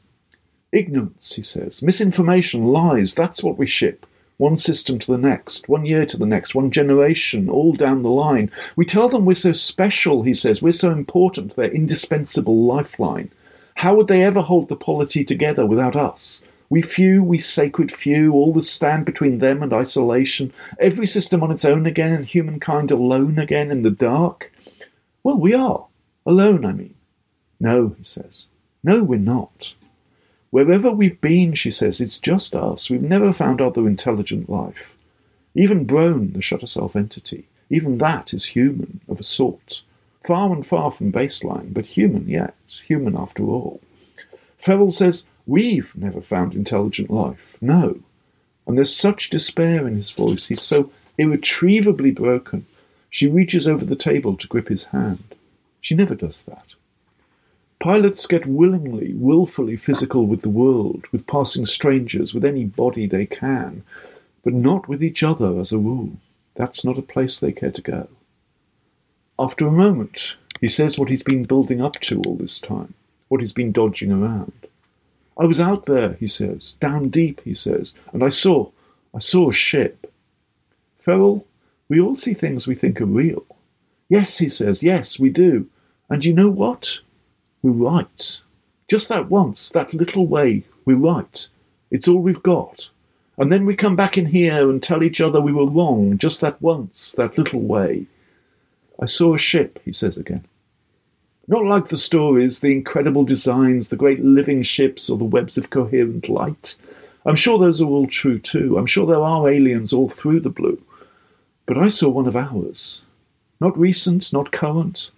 Ignorance, 0.70 1.34
he 1.34 1.42
says, 1.42 1.82
misinformation, 1.82 2.66
lies, 2.66 3.12
that's 3.12 3.42
what 3.42 3.58
we 3.58 3.66
ship 3.66 4.06
one 4.36 4.56
system 4.56 5.00
to 5.00 5.10
the 5.10 5.18
next, 5.18 5.68
one 5.68 5.84
year 5.84 6.06
to 6.06 6.16
the 6.16 6.26
next, 6.26 6.54
one 6.54 6.70
generation, 6.70 7.48
all 7.48 7.72
down 7.72 8.02
the 8.02 8.08
line. 8.08 8.52
We 8.76 8.84
tell 8.84 9.08
them 9.08 9.24
we're 9.24 9.34
so 9.34 9.52
special, 9.52 10.22
he 10.22 10.32
says, 10.32 10.62
we're 10.62 10.72
so 10.72 10.92
important, 10.92 11.56
they're 11.56 11.70
indispensable 11.70 12.64
lifeline. 12.64 13.32
How 13.74 13.96
would 13.96 14.06
they 14.06 14.22
ever 14.22 14.40
hold 14.40 14.68
the 14.68 14.76
polity 14.76 15.24
together 15.24 15.66
without 15.66 15.96
us? 15.96 16.40
We 16.70 16.82
few, 16.82 17.22
we 17.24 17.38
sacred 17.38 17.90
few, 17.90 18.32
all 18.32 18.52
the 18.52 18.62
stand 18.62 19.06
between 19.06 19.38
them 19.38 19.60
and 19.60 19.72
isolation, 19.72 20.52
every 20.78 21.06
system 21.06 21.42
on 21.42 21.50
its 21.50 21.64
own 21.64 21.84
again, 21.86 22.12
and 22.12 22.26
humankind 22.26 22.92
alone 22.92 23.40
again 23.40 23.72
in 23.72 23.82
the 23.82 23.90
dark? 23.90 24.52
Well, 25.24 25.36
we 25.36 25.52
are. 25.52 25.86
Alone, 26.24 26.64
I 26.64 26.72
mean. 26.72 26.94
No, 27.62 27.94
he 27.96 28.02
says. 28.02 28.48
No, 28.82 29.04
we're 29.04 29.20
not. 29.20 29.74
Wherever 30.50 30.90
we've 30.90 31.20
been, 31.20 31.54
she 31.54 31.70
says, 31.70 32.00
it's 32.00 32.18
just 32.18 32.56
us. 32.56 32.90
We've 32.90 33.00
never 33.00 33.32
found 33.32 33.60
other 33.60 33.86
intelligent 33.86 34.50
life. 34.50 34.96
Even 35.54 35.84
Brone, 35.84 36.32
the 36.32 36.42
Shutter 36.42 36.66
Self 36.66 36.96
entity, 36.96 37.46
even 37.70 37.98
that 37.98 38.34
is 38.34 38.46
human, 38.46 39.00
of 39.08 39.20
a 39.20 39.22
sort. 39.22 39.82
Far 40.26 40.52
and 40.52 40.66
far 40.66 40.90
from 40.90 41.12
baseline, 41.12 41.72
but 41.72 41.86
human 41.86 42.28
yet, 42.28 42.56
human 42.84 43.16
after 43.16 43.44
all. 43.44 43.80
Ferrell 44.58 44.90
says, 44.90 45.24
We've 45.46 45.92
never 45.94 46.20
found 46.20 46.54
intelligent 46.54 47.10
life. 47.10 47.56
No. 47.60 48.00
And 48.66 48.76
there's 48.76 48.94
such 48.94 49.30
despair 49.30 49.86
in 49.86 49.94
his 49.94 50.10
voice. 50.10 50.48
He's 50.48 50.62
so 50.62 50.90
irretrievably 51.16 52.10
broken. 52.10 52.66
She 53.08 53.28
reaches 53.28 53.68
over 53.68 53.84
the 53.84 53.96
table 53.96 54.36
to 54.36 54.48
grip 54.48 54.68
his 54.68 54.86
hand. 54.86 55.36
She 55.80 55.94
never 55.94 56.16
does 56.16 56.42
that. 56.42 56.74
Pilots 57.82 58.28
get 58.28 58.46
willingly, 58.46 59.12
wilfully 59.14 59.76
physical 59.76 60.28
with 60.28 60.42
the 60.42 60.48
world, 60.48 61.04
with 61.10 61.26
passing 61.26 61.66
strangers, 61.66 62.32
with 62.32 62.44
any 62.44 62.64
body 62.64 63.08
they 63.08 63.26
can, 63.26 63.82
but 64.44 64.52
not 64.52 64.86
with 64.86 65.02
each 65.02 65.24
other 65.24 65.58
as 65.58 65.72
a 65.72 65.78
rule. 65.78 66.12
That's 66.54 66.84
not 66.84 66.96
a 66.96 67.02
place 67.02 67.40
they 67.40 67.50
care 67.50 67.72
to 67.72 67.82
go. 67.82 68.08
After 69.36 69.66
a 69.66 69.72
moment, 69.72 70.34
he 70.60 70.68
says 70.68 70.96
what 70.96 71.08
he's 71.08 71.24
been 71.24 71.42
building 71.42 71.82
up 71.82 71.98
to 72.02 72.22
all 72.22 72.36
this 72.36 72.60
time, 72.60 72.94
what 73.26 73.40
he's 73.40 73.52
been 73.52 73.72
dodging 73.72 74.12
around. 74.12 74.52
I 75.36 75.46
was 75.46 75.58
out 75.58 75.86
there, 75.86 76.12
he 76.20 76.28
says, 76.28 76.74
down 76.78 77.08
deep, 77.08 77.40
he 77.42 77.52
says, 77.52 77.96
and 78.12 78.22
I 78.22 78.28
saw, 78.28 78.70
I 79.12 79.18
saw 79.18 79.50
a 79.50 79.52
ship. 79.52 80.08
Ferrell, 81.00 81.44
we 81.88 82.00
all 82.00 82.14
see 82.14 82.34
things 82.34 82.68
we 82.68 82.76
think 82.76 83.00
are 83.00 83.06
real. 83.06 83.44
Yes, 84.08 84.38
he 84.38 84.48
says, 84.48 84.84
yes, 84.84 85.18
we 85.18 85.30
do. 85.30 85.66
And 86.08 86.24
you 86.24 86.32
know 86.32 86.48
what? 86.48 86.98
We're 87.62 87.70
right. 87.70 88.40
Just 88.88 89.08
that 89.08 89.30
once, 89.30 89.70
that 89.70 89.94
little 89.94 90.26
way, 90.26 90.64
we're 90.84 90.96
right. 90.96 91.48
It's 91.90 92.08
all 92.08 92.18
we've 92.18 92.42
got. 92.42 92.88
And 93.38 93.52
then 93.52 93.64
we 93.64 93.76
come 93.76 93.96
back 93.96 94.18
in 94.18 94.26
here 94.26 94.68
and 94.68 94.82
tell 94.82 95.02
each 95.02 95.20
other 95.20 95.40
we 95.40 95.52
were 95.52 95.66
wrong, 95.66 96.18
just 96.18 96.40
that 96.40 96.60
once, 96.60 97.12
that 97.12 97.38
little 97.38 97.60
way. 97.60 98.06
I 99.00 99.06
saw 99.06 99.34
a 99.34 99.38
ship, 99.38 99.80
he 99.84 99.92
says 99.92 100.16
again. 100.16 100.44
Not 101.48 101.64
like 101.64 101.88
the 101.88 101.96
stories, 101.96 102.60
the 102.60 102.72
incredible 102.72 103.24
designs, 103.24 103.88
the 103.88 103.96
great 103.96 104.24
living 104.24 104.62
ships, 104.62 105.10
or 105.10 105.18
the 105.18 105.24
webs 105.24 105.58
of 105.58 105.70
coherent 105.70 106.28
light. 106.28 106.76
I'm 107.24 107.36
sure 107.36 107.58
those 107.58 107.80
are 107.80 107.88
all 107.88 108.06
true 108.06 108.38
too. 108.38 108.78
I'm 108.78 108.86
sure 108.86 109.06
there 109.06 109.22
are 109.22 109.48
aliens 109.48 109.92
all 109.92 110.08
through 110.08 110.40
the 110.40 110.50
blue. 110.50 110.80
But 111.66 111.78
I 111.78 111.88
saw 111.88 112.08
one 112.08 112.26
of 112.26 112.36
ours. 112.36 113.00
Not 113.60 113.78
recent, 113.78 114.32
not 114.32 114.52
current, 114.52 115.10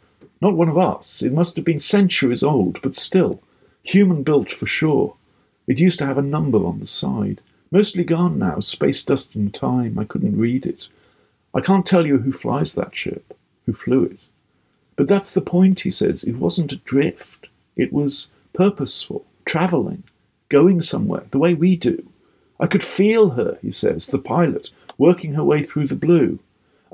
not 0.45 0.57
one 0.57 0.69
of 0.69 0.77
us. 0.77 1.23
It 1.23 1.33
must 1.33 1.57
have 1.57 1.65
been 1.65 1.79
centuries 1.79 2.43
old, 2.43 2.81
but 2.83 2.95
still. 2.95 3.43
Human 3.83 4.23
built 4.23 4.53
for 4.53 4.67
sure. 4.67 5.17
It 5.67 5.79
used 5.79 5.99
to 6.01 6.07
have 6.07 6.19
a 6.19 6.23
number 6.23 6.59
on 6.59 6.81
the 6.81 6.87
side. 6.87 7.41
Mostly 7.71 8.05
gone 8.05 8.39
now, 8.39 8.61
space 8.61 9.03
dust 9.03 9.35
and 9.35 9.55
time. 9.55 9.99
I 9.99 10.05
couldn't 10.05 10.39
read 10.39 10.67
it. 10.67 10.89
I 11.55 11.63
can't 11.63 11.87
tell 11.87 12.07
you 12.07 12.19
who 12.19 12.31
flies 12.31 12.75
that 12.75 12.95
ship, 12.95 13.35
who 13.65 13.73
flew 13.73 14.05
it. 14.05 14.19
But 14.97 15.09
that's 15.09 15.33
the 15.33 15.41
point, 15.41 15.81
he 15.81 15.91
says. 15.91 16.25
It 16.25 16.37
wasn't 16.37 16.73
adrift. 16.73 17.49
It 17.75 17.91
was 17.91 18.29
purposeful, 18.53 19.25
travelling, 19.47 20.03
going 20.51 20.83
somewhere, 20.83 21.25
the 21.31 21.39
way 21.39 21.55
we 21.55 21.75
do. 21.75 22.07
I 22.61 22.67
could 22.67 22.85
feel 22.85 23.31
her, 23.31 23.59
he 23.63 23.73
says, 23.73 24.09
the 24.09 24.19
pilot, 24.19 24.71
working 24.99 25.33
her 25.35 25.43
way 25.43 25.65
through 25.65 25.89
the 25.89 25.95
blue. 25.95 26.39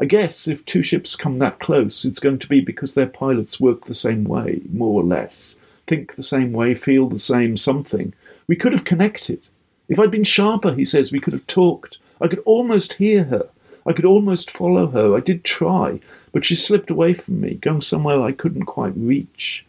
I 0.00 0.06
guess 0.06 0.48
if 0.48 0.64
two 0.64 0.82
ships 0.82 1.14
come 1.14 1.38
that 1.40 1.58
close, 1.58 2.06
it's 2.06 2.20
going 2.20 2.38
to 2.38 2.48
be 2.48 2.62
because 2.62 2.94
their 2.94 3.06
pilots 3.06 3.60
work 3.60 3.84
the 3.84 3.94
same 3.94 4.24
way, 4.24 4.62
more 4.72 5.02
or 5.02 5.04
less, 5.04 5.58
think 5.86 6.14
the 6.14 6.22
same 6.22 6.52
way, 6.52 6.74
feel 6.74 7.06
the 7.06 7.18
same 7.18 7.58
something. 7.58 8.14
We 8.46 8.56
could 8.56 8.72
have 8.72 8.86
connected. 8.86 9.42
If 9.90 10.00
I'd 10.00 10.10
been 10.10 10.24
sharper, 10.24 10.72
he 10.72 10.86
says, 10.86 11.12
we 11.12 11.20
could 11.20 11.34
have 11.34 11.46
talked. 11.46 11.98
I 12.18 12.28
could 12.28 12.38
almost 12.46 12.94
hear 12.94 13.24
her. 13.24 13.50
I 13.86 13.92
could 13.92 14.06
almost 14.06 14.50
follow 14.50 14.86
her. 14.86 15.14
I 15.14 15.20
did 15.20 15.44
try, 15.44 16.00
but 16.32 16.46
she 16.46 16.54
slipped 16.54 16.90
away 16.90 17.12
from 17.12 17.38
me, 17.38 17.54
going 17.54 17.82
somewhere 17.82 18.22
I 18.22 18.32
couldn't 18.32 18.64
quite 18.64 18.96
reach. 18.96 19.66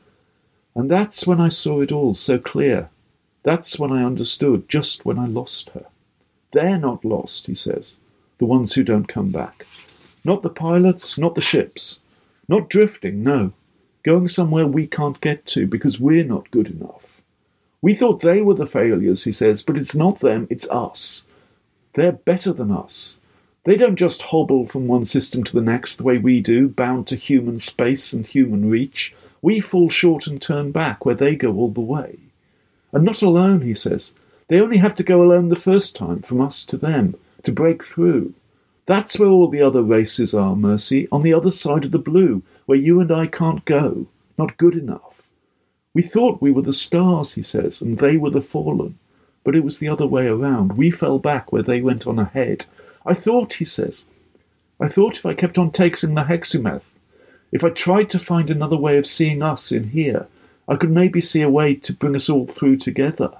And 0.75 0.89
that's 0.89 1.27
when 1.27 1.41
I 1.41 1.49
saw 1.49 1.81
it 1.81 1.91
all 1.91 2.13
so 2.13 2.39
clear. 2.39 2.89
That's 3.43 3.77
when 3.77 3.91
I 3.91 4.05
understood, 4.05 4.69
just 4.69 5.03
when 5.03 5.19
I 5.19 5.25
lost 5.25 5.71
her. 5.71 5.87
They're 6.53 6.77
not 6.77 7.03
lost, 7.03 7.47
he 7.47 7.55
says, 7.55 7.97
the 8.37 8.45
ones 8.45 8.73
who 8.73 8.83
don't 8.83 9.09
come 9.09 9.29
back. 9.29 9.65
Not 10.23 10.43
the 10.43 10.49
pilots, 10.49 11.17
not 11.17 11.35
the 11.35 11.41
ships. 11.41 11.99
Not 12.47 12.69
drifting, 12.69 13.23
no. 13.23 13.53
Going 14.03 14.27
somewhere 14.27 14.67
we 14.67 14.87
can't 14.87 15.21
get 15.21 15.45
to 15.47 15.67
because 15.67 15.99
we're 15.99 16.23
not 16.23 16.51
good 16.51 16.67
enough. 16.67 17.21
We 17.81 17.95
thought 17.95 18.21
they 18.21 18.41
were 18.41 18.53
the 18.53 18.65
failures, 18.67 19.23
he 19.23 19.31
says, 19.31 19.63
but 19.63 19.77
it's 19.77 19.95
not 19.95 20.19
them, 20.19 20.47
it's 20.49 20.69
us. 20.69 21.25
They're 21.93 22.11
better 22.11 22.53
than 22.53 22.71
us. 22.71 23.17
They 23.63 23.75
don't 23.75 23.95
just 23.95 24.21
hobble 24.23 24.67
from 24.67 24.87
one 24.87 25.05
system 25.05 25.43
to 25.43 25.53
the 25.53 25.61
next 25.61 25.97
the 25.97 26.03
way 26.03 26.17
we 26.17 26.41
do, 26.41 26.67
bound 26.67 27.07
to 27.07 27.15
human 27.15 27.59
space 27.59 28.13
and 28.13 28.25
human 28.25 28.69
reach. 28.69 29.13
We 29.41 29.59
fall 29.59 29.89
short 29.89 30.27
and 30.27 30.41
turn 30.41 30.71
back 30.71 31.05
where 31.05 31.15
they 31.15 31.35
go 31.35 31.55
all 31.55 31.71
the 31.71 31.81
way. 31.81 32.17
And 32.91 33.03
not 33.03 33.21
alone, 33.21 33.61
he 33.61 33.73
says. 33.73 34.13
They 34.47 34.59
only 34.59 34.77
have 34.77 34.95
to 34.95 35.03
go 35.03 35.23
alone 35.23 35.49
the 35.49 35.55
first 35.55 35.95
time, 35.95 36.21
from 36.21 36.41
us 36.41 36.65
to 36.65 36.77
them, 36.77 37.15
to 37.43 37.51
break 37.51 37.83
through. 37.83 38.33
That's 38.91 39.17
where 39.17 39.29
all 39.29 39.47
the 39.47 39.61
other 39.61 39.83
races 39.83 40.33
are, 40.33 40.53
Mercy, 40.53 41.07
on 41.13 41.21
the 41.21 41.33
other 41.33 41.49
side 41.49 41.85
of 41.85 41.91
the 41.91 41.97
blue, 41.97 42.43
where 42.65 42.77
you 42.77 42.99
and 42.99 43.09
I 43.09 43.25
can't 43.25 43.63
go, 43.63 44.07
not 44.37 44.57
good 44.57 44.75
enough. 44.75 45.21
We 45.93 46.01
thought 46.01 46.41
we 46.41 46.51
were 46.51 46.63
the 46.63 46.73
stars, 46.73 47.35
he 47.35 47.41
says, 47.41 47.81
and 47.81 47.99
they 47.99 48.17
were 48.17 48.31
the 48.31 48.41
fallen. 48.41 48.99
But 49.45 49.55
it 49.55 49.63
was 49.63 49.79
the 49.79 49.87
other 49.87 50.05
way 50.05 50.27
around. 50.27 50.73
We 50.73 50.91
fell 50.91 51.19
back 51.19 51.53
where 51.53 51.63
they 51.63 51.79
went 51.79 52.05
on 52.05 52.19
ahead. 52.19 52.65
I 53.05 53.13
thought, 53.13 53.53
he 53.53 53.63
says, 53.63 54.07
I 54.77 54.89
thought 54.89 55.19
if 55.19 55.25
I 55.25 55.35
kept 55.35 55.57
on 55.57 55.71
taking 55.71 56.15
the 56.15 56.25
hexameth, 56.25 56.83
if 57.53 57.63
I 57.63 57.69
tried 57.69 58.09
to 58.09 58.19
find 58.19 58.51
another 58.51 58.75
way 58.75 58.97
of 58.97 59.07
seeing 59.07 59.41
us 59.41 59.71
in 59.71 59.91
here, 59.91 60.27
I 60.67 60.75
could 60.75 60.91
maybe 60.91 61.21
see 61.21 61.43
a 61.43 61.49
way 61.49 61.75
to 61.75 61.93
bring 61.93 62.17
us 62.17 62.29
all 62.29 62.45
through 62.45 62.75
together. 62.75 63.31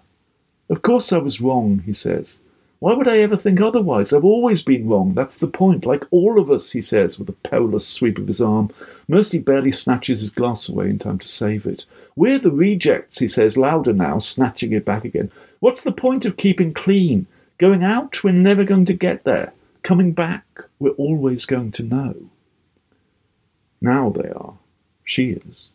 Of 0.70 0.82
course 0.82 1.12
I 1.12 1.18
was 1.18 1.42
wrong, 1.42 1.84
he 1.86 1.92
says. 1.92 2.40
Why 2.82 2.96
would 2.96 3.08
I 3.08 3.20
ever 3.20 3.38
think 3.38 3.62
otherwise? 3.62 4.12
I've 4.12 4.26
always 4.26 4.64
been 4.64 4.90
wrong. 4.90 5.14
That's 5.14 5.38
the 5.38 5.46
point. 5.46 5.86
Like 5.86 6.04
all 6.10 6.40
of 6.40 6.50
us, 6.50 6.72
he 6.72 6.82
says, 6.82 7.20
with 7.20 7.30
a 7.30 7.34
powerless 7.48 7.88
sweep 7.88 8.18
of 8.18 8.28
his 8.28 8.42
arm. 8.42 8.72
Mercy 9.08 9.38
barely 9.38 9.72
snatches 9.72 10.22
his 10.22 10.32
glass 10.32 10.68
away 10.68 10.90
in 10.90 10.98
time 10.98 11.20
to 11.20 11.28
save 11.28 11.68
it. 11.68 11.86
We're 12.16 12.40
the 12.40 12.50
rejects, 12.50 13.20
he 13.20 13.28
says, 13.28 13.56
louder 13.56 13.94
now, 13.94 14.18
snatching 14.18 14.74
it 14.74 14.84
back 14.84 15.06
again. 15.06 15.32
What's 15.60 15.84
the 15.84 15.92
point 15.92 16.26
of 16.26 16.38
keeping 16.38 16.74
clean? 16.74 17.28
Going 17.60 17.84
out, 17.84 18.24
we're 18.24 18.32
never 18.32 18.64
going 18.64 18.86
to 18.86 18.96
get 18.96 19.26
there. 19.26 19.54
Coming 19.84 20.12
back, 20.12 20.44
we're 20.80 20.90
always 20.92 21.46
going 21.46 21.74
to 21.74 21.84
know. 21.84 22.16
Now 23.80 24.10
they 24.10 24.30
are. 24.30 24.56
She 25.04 25.34
is. 25.34 25.70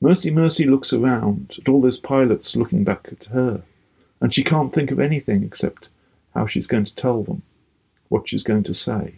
Mercy 0.00 0.30
Mercy 0.30 0.64
looks 0.64 0.92
around 0.92 1.56
at 1.58 1.68
all 1.68 1.80
those 1.80 1.98
pilots 1.98 2.54
looking 2.54 2.84
back 2.84 3.08
at 3.10 3.24
her, 3.32 3.62
and 4.20 4.32
she 4.32 4.44
can't 4.44 4.72
think 4.72 4.92
of 4.92 5.00
anything 5.00 5.42
except 5.42 5.88
how 6.34 6.46
she's 6.46 6.66
going 6.66 6.84
to 6.84 6.94
tell 6.94 7.22
them, 7.22 7.42
what 8.08 8.28
she's 8.28 8.44
going 8.44 8.64
to 8.64 8.74
say. 8.74 9.14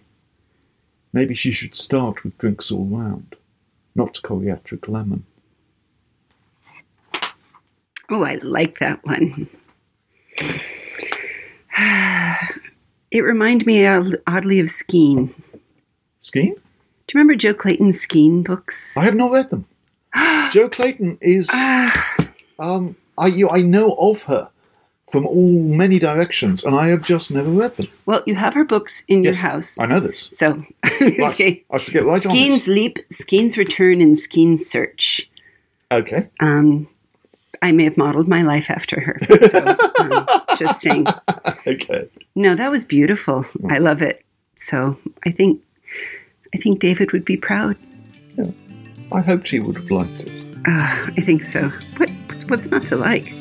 Maybe 1.12 1.34
she 1.34 1.50
should 1.50 1.74
start 1.74 2.22
with 2.24 2.36
drinks 2.38 2.70
all 2.70 2.84
round, 2.84 3.36
not 3.94 4.20
coriatric 4.22 4.88
lemon. 4.88 5.24
Oh, 8.10 8.22
I 8.22 8.34
like 8.42 8.78
that 8.78 9.04
one. 9.04 9.48
it 13.10 13.20
reminded 13.20 13.66
me 13.66 13.86
oddly 13.86 14.60
of 14.60 14.66
Skeen. 14.66 15.34
Skeen? 16.20 16.54
Do 16.54 17.12
you 17.12 17.20
remember 17.20 17.34
Jo 17.34 17.54
Clayton's 17.54 18.04
Skeen 18.04 18.44
books? 18.44 18.96
I 18.96 19.04
have 19.04 19.14
not 19.14 19.32
read 19.32 19.50
them. 19.50 19.66
Jo 20.52 20.68
Clayton 20.68 21.18
is. 21.20 21.48
um, 22.58 22.96
I 23.18 23.26
you, 23.28 23.48
I 23.48 23.62
know 23.62 23.92
of 23.92 24.22
her 24.24 24.50
from 25.16 25.26
all 25.26 25.50
many 25.50 25.98
directions, 25.98 26.62
and 26.62 26.76
I 26.76 26.88
have 26.88 27.00
just 27.00 27.30
never 27.30 27.48
read 27.48 27.74
them. 27.78 27.88
Well, 28.04 28.22
you 28.26 28.34
have 28.34 28.52
her 28.52 28.66
books 28.66 29.02
in 29.08 29.24
Yes, 29.24 29.36
your 29.36 29.50
house. 29.50 29.78
I 29.78 29.86
know 29.86 29.98
this. 29.98 30.28
So, 30.30 30.62
Right, 31.00 31.20
okay. 31.20 31.64
I 31.70 31.78
should 31.78 31.94
get 31.94 32.04
right 32.04 32.16
on 32.26 32.32
Skeen's 32.32 32.68
Leap, 32.68 32.98
Skeen's 33.10 33.56
Return, 33.56 34.02
and 34.02 34.18
Skeen's 34.18 34.66
Search. 34.66 35.30
Okay. 35.90 36.28
Um, 36.40 36.86
I 37.62 37.72
may 37.72 37.84
have 37.84 37.96
modeled 37.96 38.28
my 38.28 38.42
life 38.42 38.70
after 38.70 39.00
her. 39.00 39.18
So, 39.48 39.76
um, 40.00 40.28
just 40.58 40.82
saying. 40.82 41.06
Okay. 41.66 42.10
No, 42.34 42.54
that 42.54 42.70
was 42.70 42.84
beautiful. 42.84 43.46
I 43.70 43.78
love 43.78 44.02
it. 44.02 44.22
So 44.56 44.98
I 45.24 45.30
think, 45.30 45.62
I 46.54 46.58
think 46.58 46.78
David 46.78 47.12
would 47.12 47.24
be 47.24 47.38
proud. 47.38 47.78
I 49.12 49.20
hoped 49.22 49.48
she 49.48 49.60
would 49.60 49.76
have 49.76 49.90
liked 49.90 50.20
it. 50.20 50.30
Uh, 50.68 51.06
I 51.16 51.22
think 51.22 51.42
so. 51.42 51.72
What, 51.96 52.10
what's 52.48 52.70
not 52.70 52.84
to 52.88 52.96
like? 52.96 53.32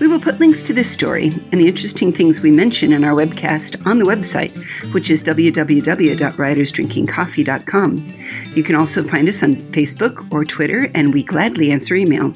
We 0.00 0.08
will 0.08 0.18
put 0.18 0.40
links 0.40 0.62
to 0.62 0.72
this 0.72 0.90
story 0.90 1.26
and 1.52 1.60
the 1.60 1.68
interesting 1.68 2.10
things 2.10 2.40
we 2.40 2.50
mention 2.50 2.94
in 2.94 3.04
our 3.04 3.12
webcast 3.12 3.84
on 3.84 3.98
the 3.98 4.06
website, 4.06 4.50
which 4.94 5.10
is 5.10 5.22
www.writersdrinkingcoffee.com. 5.22 8.14
You 8.54 8.62
can 8.62 8.76
also 8.76 9.04
find 9.04 9.28
us 9.28 9.42
on 9.42 9.52
Facebook 9.54 10.32
or 10.32 10.46
Twitter, 10.46 10.90
and 10.94 11.12
we 11.12 11.22
gladly 11.22 11.70
answer 11.70 11.94
email. 11.94 12.32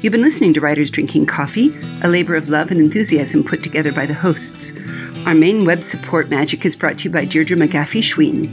You've 0.00 0.12
been 0.12 0.22
listening 0.22 0.54
to 0.54 0.62
Writers 0.62 0.90
Drinking 0.90 1.26
Coffee, 1.26 1.74
a 2.02 2.08
labor 2.08 2.36
of 2.36 2.48
love 2.48 2.70
and 2.70 2.80
enthusiasm 2.80 3.44
put 3.44 3.62
together 3.62 3.92
by 3.92 4.06
the 4.06 4.14
hosts. 4.14 4.72
Our 5.26 5.34
main 5.34 5.66
web 5.66 5.84
support 5.84 6.30
magic 6.30 6.64
is 6.64 6.74
brought 6.74 6.96
to 6.98 7.04
you 7.04 7.10
by 7.10 7.26
Deirdre 7.26 7.58
McGaffey 7.58 8.00
Schween, 8.00 8.48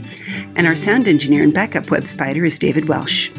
and 0.58 0.66
our 0.66 0.76
sound 0.76 1.08
engineer 1.08 1.42
and 1.42 1.54
backup 1.54 1.90
web 1.90 2.06
spider 2.06 2.44
is 2.44 2.58
David 2.58 2.86
Welsh. 2.86 3.30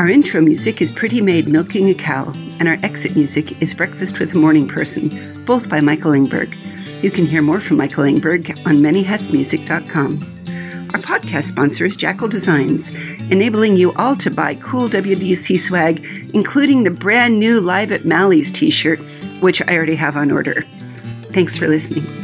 Our 0.00 0.08
intro 0.08 0.40
music 0.40 0.80
is 0.80 0.90
Pretty 0.90 1.20
Maid 1.20 1.46
Milking 1.46 1.90
a 1.90 1.94
Cow, 1.94 2.32
and 2.58 2.66
our 2.66 2.78
exit 2.82 3.14
music 3.16 3.60
is 3.60 3.74
Breakfast 3.74 4.18
with 4.18 4.34
a 4.34 4.38
Morning 4.38 4.66
Person, 4.66 5.44
both 5.44 5.68
by 5.68 5.80
Michael 5.80 6.12
Ingberg. 6.12 6.56
You 7.02 7.10
can 7.10 7.26
hear 7.26 7.42
more 7.42 7.60
from 7.60 7.76
Michael 7.76 8.04
Ingberg 8.04 8.48
on 8.66 8.76
manyhatsmusic.com. 8.76 10.14
Our 10.94 11.00
podcast 11.00 11.50
sponsor 11.50 11.84
is 11.84 11.98
Jackal 11.98 12.28
Designs, 12.28 12.94
enabling 13.30 13.76
you 13.76 13.92
all 13.92 14.16
to 14.16 14.30
buy 14.30 14.54
cool 14.54 14.88
WDC 14.88 15.60
swag, 15.60 16.02
including 16.32 16.84
the 16.84 16.90
brand 16.90 17.38
new 17.38 17.60
Live 17.60 17.92
at 17.92 18.06
Mally's 18.06 18.50
t 18.50 18.70
shirt, 18.70 19.00
which 19.40 19.60
I 19.68 19.76
already 19.76 19.96
have 19.96 20.16
on 20.16 20.30
order. 20.30 20.62
Thanks 21.34 21.58
for 21.58 21.68
listening. 21.68 22.19